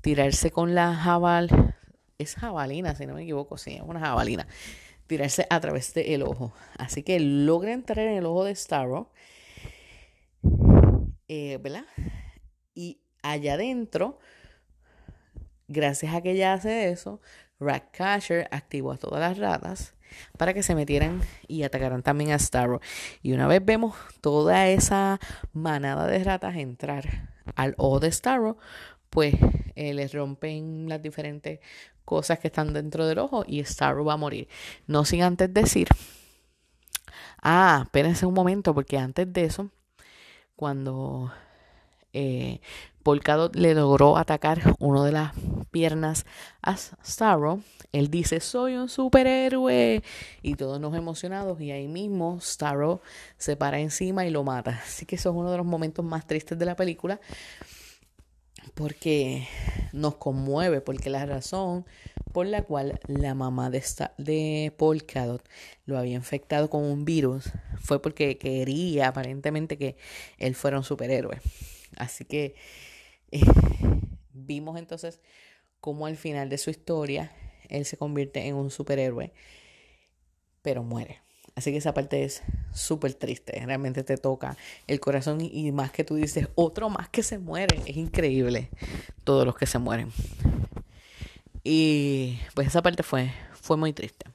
tirarse 0.01 0.51
con 0.51 0.75
la 0.75 0.95
jabal, 0.95 1.75
es 2.17 2.35
jabalina, 2.35 2.95
si 2.95 3.05
no 3.05 3.13
me 3.13 3.23
equivoco, 3.23 3.57
sí, 3.57 3.75
es 3.75 3.81
una 3.81 3.99
jabalina, 3.99 4.47
tirarse 5.09 5.47
a 5.49 5.59
través 5.59 5.91
del 5.95 6.21
ojo. 6.21 6.53
Así 6.77 7.01
que 7.01 7.19
logra 7.19 7.73
entrar 7.73 8.05
en 8.05 8.17
el 8.19 8.25
ojo 8.27 8.45
de 8.45 8.55
Starro, 8.55 9.11
eh, 11.27 11.57
¿verdad? 11.57 11.85
Y 12.75 13.01
allá 13.23 13.55
adentro, 13.55 14.19
gracias 15.67 16.13
a 16.13 16.21
que 16.21 16.31
ella 16.31 16.53
hace 16.53 16.91
eso, 16.91 17.19
Ratcatcher 17.59 18.47
activó 18.51 18.91
a 18.91 18.97
todas 18.97 19.19
las 19.19 19.37
ratas 19.39 19.95
para 20.37 20.53
que 20.53 20.61
se 20.61 20.75
metieran 20.75 21.21
y 21.47 21.63
atacaran 21.63 22.03
también 22.03 22.31
a 22.31 22.39
Starro. 22.39 22.79
Y 23.23 23.33
una 23.33 23.47
vez 23.47 23.65
vemos 23.65 23.95
toda 24.21 24.67
esa 24.69 25.19
manada 25.53 26.05
de 26.05 26.23
ratas 26.23 26.55
entrar 26.55 27.33
al 27.55 27.73
ojo 27.77 27.99
de 27.99 28.11
Starro, 28.11 28.57
pues 29.09 29.33
eh, 29.75 29.95
les 29.95 30.13
rompen 30.13 30.87
las 30.87 31.01
diferentes 31.01 31.61
cosas 32.09 32.39
que 32.39 32.47
están 32.47 32.73
dentro 32.73 33.05
del 33.05 33.19
ojo 33.19 33.43
y 33.45 33.63
Starro 33.63 34.03
va 34.03 34.13
a 34.13 34.17
morir. 34.17 34.47
No 34.87 35.05
sin 35.05 35.21
antes 35.21 35.53
decir, 35.53 35.87
ah, 37.43 37.81
espérense 37.83 38.25
un 38.25 38.33
momento, 38.33 38.73
porque 38.73 38.97
antes 38.97 39.31
de 39.31 39.45
eso, 39.45 39.69
cuando 40.55 41.31
eh, 42.11 42.61
Polkadot 43.03 43.55
le 43.55 43.75
logró 43.75 44.17
atacar 44.17 44.73
una 44.79 45.05
de 45.05 45.11
las 45.11 45.33
piernas 45.69 46.25
a 46.63 46.77
Starro, 46.77 47.59
él 47.91 48.09
dice, 48.09 48.39
soy 48.39 48.73
un 48.73 48.89
superhéroe. 48.89 50.01
Y 50.41 50.55
todos 50.55 50.79
nos 50.79 50.95
emocionados 50.95 51.61
y 51.61 51.69
ahí 51.69 51.87
mismo 51.87 52.39
Starro 52.41 53.01
se 53.37 53.55
para 53.55 53.79
encima 53.79 54.25
y 54.25 54.31
lo 54.31 54.43
mata. 54.43 54.81
Así 54.83 55.05
que 55.05 55.15
eso 55.15 55.29
es 55.29 55.35
uno 55.35 55.51
de 55.51 55.57
los 55.57 55.65
momentos 55.67 56.03
más 56.03 56.25
tristes 56.25 56.57
de 56.57 56.65
la 56.65 56.75
película 56.75 57.19
porque 58.73 59.47
nos 59.93 60.15
conmueve, 60.15 60.81
porque 60.81 61.09
la 61.09 61.25
razón 61.25 61.85
por 62.31 62.45
la 62.45 62.61
cual 62.63 62.99
la 63.07 63.33
mamá 63.33 63.69
de, 63.69 63.79
esta, 63.79 64.13
de 64.17 64.73
Polkadot 64.77 65.43
lo 65.85 65.97
había 65.97 66.15
infectado 66.15 66.69
con 66.69 66.83
un 66.83 67.05
virus 67.05 67.51
fue 67.79 68.01
porque 68.01 68.37
quería 68.37 69.07
aparentemente 69.07 69.77
que 69.77 69.97
él 70.37 70.55
fuera 70.55 70.77
un 70.77 70.83
superhéroe. 70.83 71.39
Así 71.97 72.25
que 72.25 72.55
eh, 73.31 73.41
vimos 74.33 74.77
entonces 74.77 75.19
cómo 75.79 76.05
al 76.05 76.17
final 76.17 76.49
de 76.49 76.57
su 76.57 76.69
historia 76.69 77.31
él 77.69 77.85
se 77.85 77.97
convierte 77.97 78.47
en 78.47 78.55
un 78.55 78.71
superhéroe, 78.71 79.33
pero 80.61 80.83
muere. 80.83 81.21
Así 81.59 81.71
que 81.73 81.77
esa 81.79 81.93
parte 81.93 82.23
es 82.23 82.41
súper 82.71 83.15
triste, 83.15 83.61
realmente 83.65 84.05
te 84.05 84.15
toca 84.15 84.55
el 84.87 85.01
corazón 85.01 85.41
y 85.41 85.73
más 85.73 85.91
que 85.91 86.05
tú 86.05 86.15
dices, 86.15 86.47
otro 86.55 86.89
más 86.89 87.09
que 87.09 87.21
se 87.21 87.37
muere, 87.37 87.81
es 87.85 87.97
increíble 87.97 88.69
todos 89.25 89.45
los 89.45 89.57
que 89.57 89.65
se 89.65 89.77
mueren. 89.77 90.09
Y 91.65 92.39
pues 92.53 92.67
esa 92.67 92.81
parte 92.81 93.03
fue, 93.03 93.33
fue 93.51 93.75
muy 93.75 93.91
triste. 93.91 94.27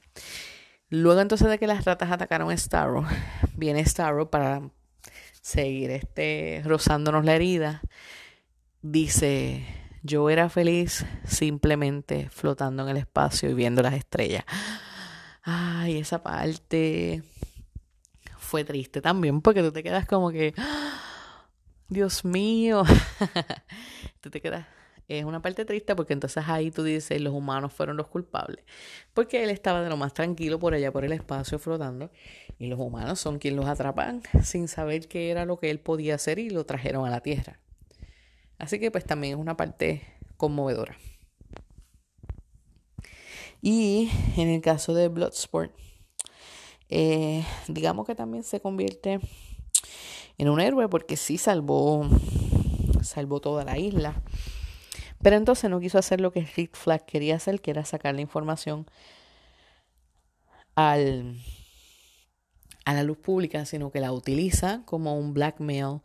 Luego 0.89 1.19
entonces 1.19 1.49
de 1.49 1.57
que 1.57 1.65
las 1.65 1.83
ratas 1.83 2.11
atacaron 2.11 2.51
a 2.51 2.57
Starro, 2.57 3.07
viene 3.55 3.83
Starro 3.83 4.29
para 4.29 4.61
seguir 5.41 5.89
este, 5.89 6.61
rozándonos 6.63 7.25
la 7.25 7.33
herida. 7.33 7.81
Dice, 8.83 9.65
yo 10.03 10.29
era 10.29 10.47
feliz 10.47 11.07
simplemente 11.25 12.29
flotando 12.29 12.83
en 12.83 12.89
el 12.89 12.97
espacio 12.97 13.49
y 13.49 13.55
viendo 13.55 13.81
las 13.81 13.95
estrellas. 13.95 14.45
Ay, 15.47 15.99
esa 15.99 16.23
parte 16.23 17.21
fue 18.39 18.63
triste 18.63 18.99
también 18.99 19.41
porque 19.41 19.61
tú 19.61 19.71
te 19.71 19.83
quedas 19.83 20.07
como 20.07 20.31
que, 20.31 20.55
Dios 21.87 22.25
mío, 22.25 22.83
tú 24.21 24.31
te 24.31 24.41
quedas, 24.41 24.65
es 25.07 25.23
una 25.23 25.43
parte 25.43 25.63
triste 25.63 25.95
porque 25.95 26.13
entonces 26.13 26.43
ahí 26.47 26.71
tú 26.71 26.81
dices, 26.81 27.21
los 27.21 27.31
humanos 27.31 27.73
fueron 27.73 27.95
los 27.95 28.07
culpables, 28.07 28.65
porque 29.13 29.43
él 29.43 29.51
estaba 29.51 29.83
de 29.83 29.89
lo 29.89 29.97
más 29.97 30.15
tranquilo 30.15 30.57
por 30.57 30.73
allá 30.73 30.91
por 30.91 31.05
el 31.05 31.11
espacio 31.11 31.59
flotando 31.59 32.09
y 32.57 32.65
los 32.65 32.79
humanos 32.79 33.19
son 33.19 33.37
quienes 33.37 33.59
los 33.59 33.67
atrapan 33.69 34.23
sin 34.41 34.67
saber 34.67 35.07
qué 35.07 35.29
era 35.29 35.45
lo 35.45 35.59
que 35.59 35.69
él 35.69 35.79
podía 35.79 36.15
hacer 36.15 36.39
y 36.39 36.49
lo 36.49 36.65
trajeron 36.65 37.05
a 37.05 37.11
la 37.11 37.21
tierra. 37.21 37.59
Así 38.57 38.79
que 38.79 38.89
pues 38.89 39.05
también 39.05 39.35
es 39.35 39.39
una 39.39 39.55
parte 39.55 40.01
conmovedora. 40.37 40.97
Y 43.67 44.11
en 44.37 44.47
el 44.49 44.61
caso 44.61 44.93
de 44.93 45.07
Bloodsport, 45.07 45.71
eh, 46.87 47.43
digamos 47.67 48.05
que 48.05 48.13
también 48.13 48.43
se 48.43 48.59
convierte 48.59 49.19
en 50.37 50.49
un 50.49 50.59
héroe 50.59 50.87
porque 50.87 51.17
sí 51.17 51.39
salvó, 51.39 52.07
salvó 53.01 53.41
toda 53.41 53.65
la 53.65 53.79
isla. 53.79 54.21
Pero 55.19 55.37
entonces 55.37 55.67
no 55.71 55.79
quiso 55.79 55.97
hacer 55.97 56.21
lo 56.21 56.31
que 56.31 56.41
Rick 56.55 56.77
Flag 56.77 57.07
quería 57.07 57.37
hacer, 57.37 57.59
que 57.59 57.71
era 57.71 57.85
sacar 57.85 58.13
la 58.13 58.21
información 58.21 58.85
al, 60.75 61.35
a 62.85 62.93
la 62.93 63.01
luz 63.01 63.17
pública, 63.17 63.65
sino 63.65 63.89
que 63.89 63.99
la 63.99 64.11
utiliza 64.11 64.83
como 64.85 65.17
un 65.17 65.33
blackmail 65.33 66.01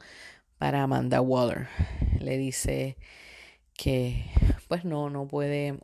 para 0.56 0.82
Amanda 0.82 1.20
Waller. 1.20 1.68
Le 2.20 2.38
dice 2.38 2.96
que 3.74 4.30
pues 4.66 4.86
no, 4.86 5.10
no 5.10 5.28
puede 5.28 5.78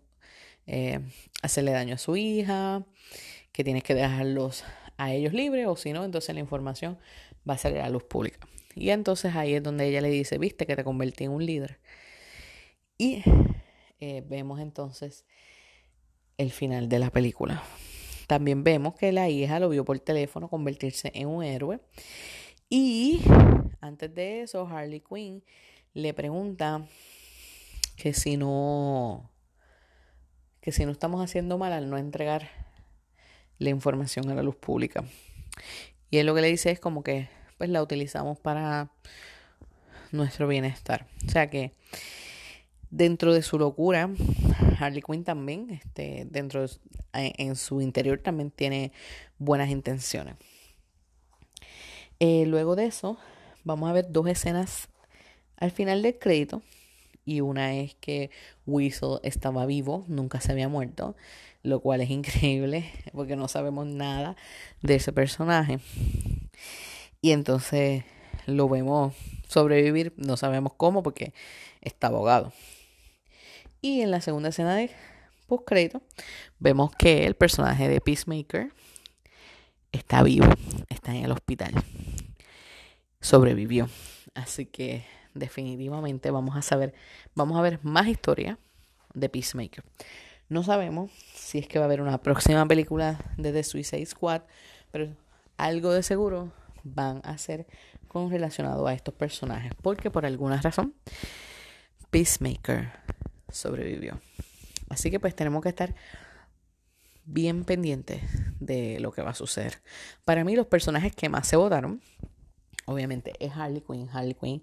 eh, 0.66 1.00
hacerle 1.42 1.72
daño 1.72 1.94
a 1.94 1.98
su 1.98 2.16
hija, 2.16 2.84
que 3.52 3.64
tienes 3.64 3.82
que 3.82 3.94
dejarlos 3.94 4.64
a 4.96 5.12
ellos 5.12 5.32
libres 5.32 5.66
o 5.66 5.76
si 5.76 5.92
no, 5.92 6.04
entonces 6.04 6.34
la 6.34 6.40
información 6.40 6.98
va 7.48 7.54
a 7.54 7.58
salir 7.58 7.80
a 7.80 7.88
luz 7.88 8.04
pública. 8.04 8.46
Y 8.74 8.90
entonces 8.90 9.34
ahí 9.34 9.54
es 9.54 9.62
donde 9.62 9.86
ella 9.86 10.00
le 10.00 10.10
dice, 10.10 10.38
viste 10.38 10.66
que 10.66 10.76
te 10.76 10.84
convertí 10.84 11.24
en 11.24 11.30
un 11.30 11.44
líder. 11.44 11.78
Y 12.98 13.22
eh, 14.00 14.22
vemos 14.26 14.60
entonces 14.60 15.24
el 16.36 16.50
final 16.50 16.88
de 16.88 16.98
la 16.98 17.10
película. 17.10 17.62
También 18.26 18.64
vemos 18.64 18.94
que 18.94 19.12
la 19.12 19.28
hija 19.28 19.60
lo 19.60 19.68
vio 19.68 19.84
por 19.84 19.98
teléfono 20.00 20.48
convertirse 20.48 21.12
en 21.14 21.28
un 21.28 21.44
héroe. 21.44 21.80
Y 22.68 23.20
antes 23.80 24.14
de 24.14 24.42
eso, 24.42 24.66
Harley 24.66 25.00
Quinn 25.00 25.44
le 25.94 26.12
pregunta 26.12 26.86
que 27.96 28.12
si 28.12 28.36
no 28.36 29.30
que 30.66 30.72
si 30.72 30.84
no 30.84 30.90
estamos 30.90 31.22
haciendo 31.22 31.58
mal 31.58 31.72
al 31.72 31.88
no 31.88 31.96
entregar 31.96 32.50
la 33.60 33.70
información 33.70 34.28
a 34.30 34.34
la 34.34 34.42
luz 34.42 34.56
pública. 34.56 35.04
Y 36.10 36.18
él 36.18 36.26
lo 36.26 36.34
que 36.34 36.40
le 36.40 36.48
dice 36.48 36.72
es 36.72 36.80
como 36.80 37.04
que 37.04 37.28
pues 37.56 37.70
la 37.70 37.80
utilizamos 37.80 38.36
para 38.40 38.90
nuestro 40.10 40.48
bienestar. 40.48 41.06
O 41.24 41.30
sea 41.30 41.48
que 41.48 41.70
dentro 42.90 43.32
de 43.32 43.42
su 43.42 43.60
locura, 43.60 44.10
Harley 44.80 45.02
Quinn 45.02 45.22
también, 45.22 45.70
este, 45.70 46.26
dentro 46.28 46.66
de, 46.66 46.70
en 47.12 47.54
su 47.54 47.80
interior 47.80 48.18
también 48.18 48.50
tiene 48.50 48.90
buenas 49.38 49.70
intenciones. 49.70 50.34
Eh, 52.18 52.44
luego 52.44 52.74
de 52.74 52.86
eso, 52.86 53.18
vamos 53.62 53.88
a 53.88 53.92
ver 53.92 54.10
dos 54.10 54.26
escenas 54.26 54.88
al 55.58 55.70
final 55.70 56.02
del 56.02 56.18
crédito. 56.18 56.60
Y 57.26 57.42
una 57.42 57.74
es 57.74 57.96
que 57.96 58.30
Weasel 58.66 59.18
estaba 59.24 59.66
vivo, 59.66 60.04
nunca 60.06 60.40
se 60.40 60.52
había 60.52 60.68
muerto, 60.68 61.16
lo 61.62 61.80
cual 61.80 62.00
es 62.00 62.08
increíble 62.08 62.90
porque 63.12 63.36
no 63.36 63.48
sabemos 63.48 63.86
nada 63.86 64.36
de 64.80 64.94
ese 64.94 65.12
personaje. 65.12 65.80
Y 67.20 67.32
entonces 67.32 68.04
lo 68.46 68.68
vemos 68.68 69.12
sobrevivir, 69.48 70.14
no 70.16 70.36
sabemos 70.36 70.72
cómo 70.76 71.02
porque 71.02 71.34
está 71.82 72.06
abogado. 72.06 72.52
Y 73.80 74.00
en 74.00 74.12
la 74.12 74.20
segunda 74.20 74.50
escena 74.50 74.76
de 74.76 74.90
postcrédito 75.46 76.02
vemos 76.58 76.94
que 76.94 77.26
el 77.26 77.34
personaje 77.34 77.88
de 77.88 78.00
Peacemaker 78.00 78.72
está 79.90 80.22
vivo, 80.22 80.46
está 80.88 81.14
en 81.14 81.24
el 81.24 81.32
hospital. 81.32 81.72
Sobrevivió. 83.20 83.88
Así 84.34 84.66
que 84.66 85.04
definitivamente 85.38 86.30
vamos 86.30 86.56
a 86.56 86.62
saber, 86.62 86.94
vamos 87.34 87.58
a 87.58 87.62
ver 87.62 87.80
más 87.82 88.06
historia 88.08 88.58
de 89.14 89.28
Peacemaker. 89.28 89.84
No 90.48 90.62
sabemos 90.62 91.10
si 91.34 91.58
es 91.58 91.68
que 91.68 91.78
va 91.78 91.84
a 91.84 91.86
haber 91.86 92.00
una 92.00 92.18
próxima 92.22 92.66
película 92.66 93.18
de 93.36 93.52
The 93.52 93.64
Suicide 93.64 94.06
Squad, 94.06 94.42
pero 94.92 95.08
algo 95.56 95.92
de 95.92 96.02
seguro 96.02 96.52
van 96.84 97.20
a 97.24 97.36
ser 97.38 97.66
con 98.08 98.30
relacionado 98.30 98.86
a 98.86 98.94
estos 98.94 99.14
personajes, 99.14 99.72
porque 99.82 100.10
por 100.10 100.24
alguna 100.24 100.60
razón 100.60 100.94
Peacemaker 102.10 102.92
sobrevivió. 103.50 104.20
Así 104.88 105.10
que 105.10 105.18
pues 105.18 105.34
tenemos 105.34 105.62
que 105.62 105.68
estar 105.68 105.94
bien 107.24 107.64
pendientes 107.64 108.22
de 108.60 109.00
lo 109.00 109.10
que 109.12 109.22
va 109.22 109.30
a 109.30 109.34
suceder. 109.34 109.82
Para 110.24 110.44
mí 110.44 110.54
los 110.54 110.66
personajes 110.66 111.14
que 111.14 111.28
más 111.28 111.48
se 111.48 111.56
votaron, 111.56 112.00
obviamente 112.86 113.32
es 113.40 113.52
Harley 113.52 113.80
Quinn. 113.80 114.08
Harley 114.12 114.34
Quinn 114.34 114.62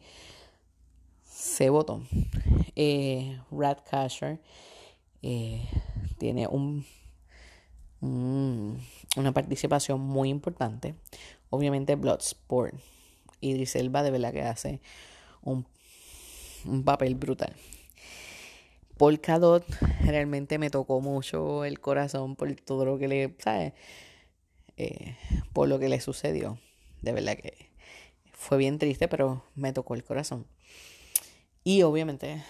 se 1.34 1.70
votó. 1.70 2.04
Eh, 2.76 3.40
eh, 5.22 5.70
tiene 6.18 6.48
un, 6.48 6.86
una 8.02 9.32
participación 9.34 10.00
muy 10.00 10.30
importante. 10.30 10.96
Obviamente 11.50 11.96
Bloodsport. 11.96 12.76
Idris 13.42 13.76
Elba 13.76 14.04
de 14.04 14.12
verdad 14.12 14.32
que 14.32 14.44
hace 14.44 14.80
un, 15.42 15.66
un 16.66 16.84
papel 16.84 17.16
brutal. 17.16 17.54
Polkadot 18.98 19.66
realmente 20.06 20.60
me 20.60 20.70
tocó 20.70 21.02
mucho 21.02 21.66
el 21.66 21.80
corazón 21.80 22.36
por 22.36 22.54
todo 22.56 22.86
lo 22.86 22.98
que 23.00 23.08
le, 23.08 23.36
¿sabes? 23.40 23.74
Eh, 24.78 25.18
por 25.52 25.68
lo 25.68 25.80
que 25.80 25.90
le 25.90 26.00
sucedió. 26.00 26.60
De 27.02 27.12
verdad 27.12 27.36
que 27.36 27.72
fue 28.32 28.58
bien 28.58 28.78
triste, 28.78 29.08
pero 29.08 29.44
me 29.56 29.74
tocó 29.74 29.96
el 29.96 30.04
corazón. 30.04 30.46
Y 31.64 31.84
obviamente, 31.84 32.44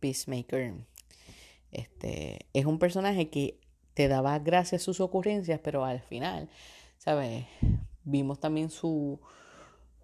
Peacemaker 0.00 0.74
este, 1.70 2.46
es 2.52 2.66
un 2.66 2.78
personaje 2.78 3.30
que 3.30 3.58
te 3.94 4.08
daba 4.08 4.38
gracias 4.38 4.82
sus 4.82 5.00
ocurrencias, 5.00 5.60
pero 5.62 5.84
al 5.84 6.00
final, 6.00 6.48
¿sabes? 6.98 7.46
Vimos 8.04 8.40
también 8.40 8.70
su... 8.70 9.20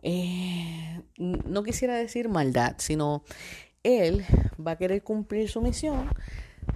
Eh, 0.02 1.02
no 1.16 1.62
quisiera 1.64 1.96
decir 1.96 2.28
maldad, 2.28 2.76
sino 2.78 3.24
él 3.82 4.24
va 4.64 4.72
a 4.72 4.78
querer 4.78 5.02
cumplir 5.02 5.50
su 5.50 5.60
misión 5.60 6.08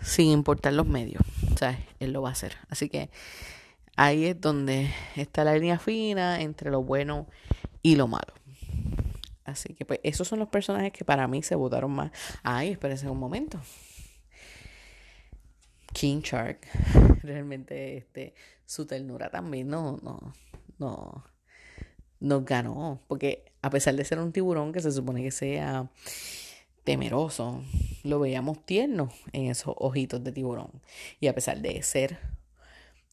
sin 0.03 0.31
importar 0.31 0.73
los 0.73 0.87
medios. 0.87 1.23
¿Sabes? 1.59 1.79
Él 2.01 2.13
lo 2.13 2.23
va 2.23 2.31
a 2.31 2.33
hacer. 2.33 2.57
Así 2.69 2.89
que 2.89 3.11
ahí 3.97 4.27
es 4.27 4.41
donde 4.41 4.91
está 5.17 5.45
la 5.45 5.55
línea 5.55 5.79
fina 5.79 6.41
entre 6.41 6.71
lo 6.71 6.83
bueno 6.83 7.27
y 7.83 7.97
lo 7.97 8.09
malo. 8.09 8.35
Así 9.53 9.75
que 9.75 9.85
pues 9.85 10.01
esos 10.03 10.27
son 10.27 10.39
los 10.39 10.49
personajes 10.49 10.93
que 10.93 11.05
para 11.05 11.29
mí 11.29 11.43
se 11.43 11.55
votaron 11.55 11.93
más. 11.93 12.11
Ay, 12.43 12.71
espérense 12.71 13.09
un 13.09 13.19
momento. 13.19 13.61
King 15.93 16.21
Shark, 16.23 16.67
realmente 17.23 17.99
este, 17.99 18.35
su 18.65 18.87
ternura 18.87 19.31
también 19.31 19.69
no, 19.69 19.99
no, 20.03 21.25
no, 22.19 22.45
ganó. 22.45 23.03
Porque 23.09 23.53
a 23.61 23.71
pesar 23.71 23.95
de 23.95 24.05
ser 24.05 24.19
un 24.19 24.33
tiburón 24.33 24.73
que 24.73 24.81
se 24.81 24.91
supone 24.91 25.23
que 25.23 25.31
sea 25.31 25.91
temeroso, 26.85 27.63
lo 28.03 28.19
veíamos 28.19 28.65
tierno 28.65 29.11
en 29.33 29.51
esos 29.51 29.75
ojitos 29.79 30.25
de 30.25 30.33
tiburón. 30.33 30.71
Y 31.21 31.27
a 31.27 31.35
pesar 31.35 31.61
de 31.61 31.83
ser 31.83 32.19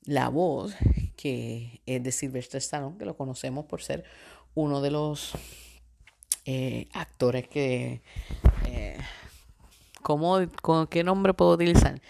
la 0.05 0.29
voz 0.29 0.75
que 1.17 1.81
es 1.85 2.01
de 2.01 2.11
Sylvester 2.11 2.59
Stallone, 2.59 2.97
que 2.97 3.05
lo 3.05 3.17
conocemos 3.17 3.65
por 3.65 3.81
ser 3.81 4.05
uno 4.55 4.81
de 4.81 4.91
los 4.91 5.33
eh, 6.45 6.87
actores 6.93 7.47
que... 7.47 8.01
Eh, 8.65 8.97
¿cómo, 10.01 10.37
con 10.61 10.87
¿Qué 10.87 11.03
nombre 11.03 11.33
puedo 11.33 11.51
utilizar? 11.51 12.01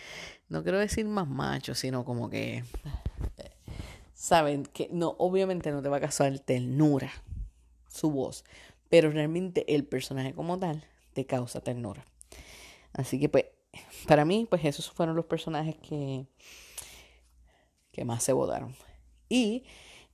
No 0.47 0.63
quiero 0.63 0.79
decir 0.79 1.05
más 1.05 1.27
macho, 1.27 1.75
sino 1.75 2.05
como 2.05 2.29
que... 2.29 2.63
Saben 4.13 4.63
que 4.63 4.89
no, 4.91 5.15
obviamente 5.17 5.71
no 5.71 5.81
te 5.81 5.89
va 5.89 5.97
a 5.97 6.01
causar 6.01 6.37
ternura 6.39 7.11
su 7.87 8.11
voz, 8.11 8.43
pero 8.89 9.09
realmente 9.11 9.73
el 9.73 9.85
personaje 9.85 10.33
como 10.33 10.59
tal 10.59 10.85
te 11.13 11.25
causa 11.25 11.61
ternura. 11.61 12.05
Así 12.93 13.19
que 13.19 13.29
pues, 13.29 13.45
para 14.07 14.25
mí, 14.25 14.47
pues 14.49 14.65
esos 14.65 14.89
fueron 14.89 15.15
los 15.15 15.25
personajes 15.25 15.75
que, 15.77 16.25
que 17.91 18.05
más 18.05 18.23
se 18.23 18.33
votaron. 18.33 18.75
Y 19.29 19.63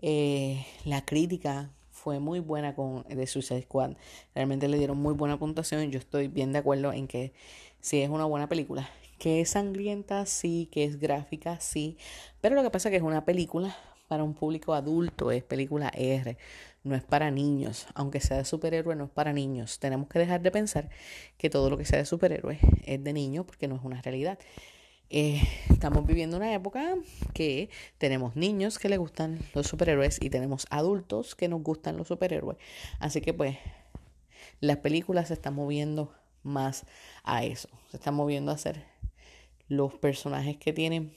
eh, 0.01 0.65
la 0.83 1.05
crítica 1.05 1.71
fue 2.05 2.19
muy 2.19 2.39
buena 2.39 2.75
con 2.75 3.03
The 3.05 3.25
Suicide 3.25 3.63
Squad. 3.63 3.95
Realmente 4.35 4.67
le 4.67 4.77
dieron 4.77 4.99
muy 4.99 5.15
buena 5.15 5.39
puntuación. 5.39 5.89
Yo 5.89 5.97
estoy 5.97 6.27
bien 6.27 6.53
de 6.53 6.59
acuerdo 6.59 6.93
en 6.93 7.07
que 7.07 7.33
sí 7.79 7.99
es 7.99 8.11
una 8.11 8.25
buena 8.25 8.47
película. 8.47 8.87
Que 9.17 9.41
es 9.41 9.49
sangrienta, 9.49 10.27
sí, 10.27 10.69
que 10.71 10.83
es 10.83 10.99
gráfica, 10.99 11.59
sí. 11.59 11.97
Pero 12.41 12.53
lo 12.53 12.61
que 12.61 12.69
pasa 12.69 12.89
es 12.89 12.91
que 12.91 12.97
es 12.97 13.01
una 13.01 13.25
película 13.25 13.75
para 14.07 14.23
un 14.23 14.35
público 14.35 14.75
adulto, 14.75 15.31
es 15.31 15.43
película 15.43 15.91
R, 15.95 16.37
no 16.83 16.93
es 16.93 17.03
para 17.03 17.31
niños. 17.31 17.87
Aunque 17.95 18.19
sea 18.19 18.37
de 18.37 18.45
superhéroe, 18.45 18.95
no 18.95 19.05
es 19.05 19.09
para 19.09 19.33
niños. 19.33 19.79
Tenemos 19.79 20.07
que 20.07 20.19
dejar 20.19 20.43
de 20.43 20.51
pensar 20.51 20.91
que 21.39 21.49
todo 21.49 21.71
lo 21.71 21.77
que 21.79 21.85
sea 21.85 21.97
de 21.97 22.05
superhéroe 22.05 22.59
es 22.85 23.03
de 23.03 23.13
niños 23.13 23.47
porque 23.47 23.67
no 23.67 23.77
es 23.77 23.81
una 23.83 23.99
realidad. 24.03 24.37
Eh, 25.09 25.41
estamos 25.69 26.05
viviendo 26.05 26.37
una 26.37 26.53
época 26.53 26.95
que 27.33 27.69
tenemos 27.97 28.35
niños 28.35 28.79
que 28.79 28.89
les 28.89 28.97
gustan 28.97 29.39
los 29.53 29.67
superhéroes 29.67 30.19
y 30.21 30.29
tenemos 30.29 30.65
adultos 30.69 31.35
que 31.35 31.47
nos 31.47 31.61
gustan 31.61 31.97
los 31.97 32.07
superhéroes. 32.07 32.57
Así 32.99 33.21
que 33.21 33.33
pues 33.33 33.57
las 34.59 34.77
películas 34.77 35.27
se 35.27 35.35
están 35.35 35.53
moviendo 35.53 36.13
más 36.43 36.85
a 37.23 37.43
eso. 37.43 37.69
Se 37.91 37.97
están 37.97 38.15
moviendo 38.15 38.51
a 38.51 38.57
ser 38.57 38.83
los 39.67 39.93
personajes 39.93 40.57
que 40.57 40.73
tienen 40.73 41.13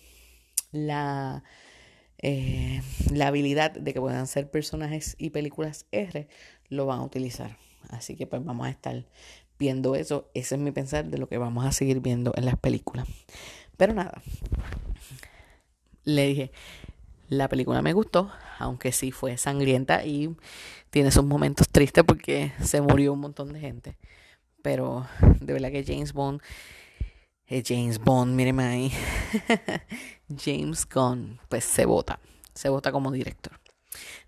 la, 0.72 1.44
eh, 2.18 2.82
la 3.12 3.28
habilidad 3.28 3.70
de 3.70 3.92
que 3.92 4.00
puedan 4.00 4.26
ser 4.26 4.50
personajes 4.50 5.16
y 5.18 5.30
películas 5.30 5.86
R, 5.92 6.28
lo 6.68 6.86
van 6.86 7.00
a 7.00 7.04
utilizar. 7.04 7.56
Así 7.88 8.16
que 8.16 8.26
pues 8.26 8.44
vamos 8.44 8.66
a 8.66 8.70
estar 8.70 9.06
viendo 9.58 9.94
eso. 9.94 10.30
Ese 10.34 10.54
es 10.54 10.60
mi 10.60 10.72
pensar 10.72 11.06
de 11.06 11.18
lo 11.18 11.28
que 11.28 11.38
vamos 11.38 11.64
a 11.64 11.72
seguir 11.72 12.00
viendo 12.00 12.32
en 12.36 12.44
las 12.44 12.58
películas. 12.58 13.06
Pero 13.78 13.94
nada, 13.94 14.20
le 16.02 16.26
dije, 16.26 16.52
la 17.28 17.48
película 17.48 17.80
me 17.80 17.92
gustó, 17.92 18.30
aunque 18.58 18.90
sí 18.90 19.12
fue 19.12 19.38
sangrienta 19.38 20.04
y 20.04 20.36
tiene 20.90 21.12
sus 21.12 21.24
momentos 21.24 21.68
tristes 21.68 22.02
porque 22.02 22.52
se 22.60 22.80
murió 22.80 23.12
un 23.12 23.20
montón 23.20 23.52
de 23.52 23.60
gente. 23.60 23.96
Pero 24.62 25.06
de 25.40 25.52
verdad 25.52 25.70
que 25.70 25.84
James 25.84 26.12
Bond 26.12 26.42
es 27.46 27.62
James 27.66 28.00
Bond, 28.00 28.34
míreme 28.34 28.64
ahí. 28.64 28.92
James 30.36 30.84
Gunn, 30.92 31.38
pues 31.48 31.64
se 31.64 31.86
vota, 31.86 32.18
se 32.54 32.68
vota 32.70 32.90
como 32.90 33.12
director. 33.12 33.60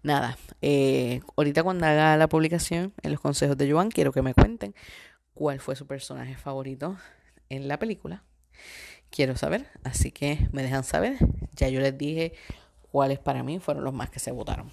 Nada, 0.04 0.38
eh, 0.62 1.22
ahorita 1.36 1.64
cuando 1.64 1.86
haga 1.86 2.16
la 2.16 2.28
publicación 2.28 2.94
en 3.02 3.10
los 3.10 3.20
consejos 3.20 3.56
de 3.56 3.68
Joan, 3.68 3.90
quiero 3.90 4.12
que 4.12 4.22
me 4.22 4.32
cuenten 4.32 4.76
cuál 5.34 5.58
fue 5.58 5.74
su 5.74 5.88
personaje 5.88 6.36
favorito 6.36 6.96
en 7.48 7.66
la 7.66 7.80
película 7.80 8.22
quiero 9.10 9.36
saber. 9.36 9.66
Así 9.84 10.10
que 10.10 10.48
me 10.52 10.62
dejan 10.62 10.84
saber. 10.84 11.18
Ya 11.54 11.68
yo 11.68 11.80
les 11.80 11.96
dije 11.96 12.32
cuáles 12.90 13.18
para 13.18 13.42
mí 13.42 13.58
fueron 13.58 13.84
los 13.84 13.94
más 13.94 14.10
que 14.10 14.18
se 14.18 14.32
votaron. 14.32 14.70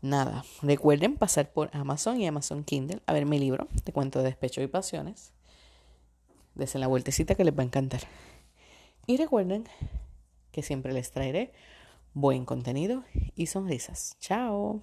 Nada, 0.00 0.44
recuerden 0.62 1.16
pasar 1.16 1.52
por 1.52 1.70
Amazon 1.72 2.20
y 2.20 2.26
Amazon 2.26 2.64
Kindle 2.64 3.00
a 3.06 3.12
ver 3.12 3.24
mi 3.24 3.38
libro 3.38 3.68
de 3.84 3.92
cuentos 3.92 4.22
de 4.22 4.30
despecho 4.30 4.60
y 4.60 4.66
pasiones. 4.66 5.32
Desen 6.54 6.80
la 6.80 6.88
vueltecita 6.88 7.36
que 7.36 7.44
les 7.44 7.56
va 7.56 7.62
a 7.62 7.66
encantar. 7.66 8.00
Y 9.06 9.16
recuerden 9.16 9.64
que 10.50 10.62
siempre 10.62 10.92
les 10.92 11.12
traeré 11.12 11.52
buen 12.14 12.44
contenido 12.44 13.04
y 13.36 13.46
sonrisas. 13.46 14.16
Chao. 14.18 14.82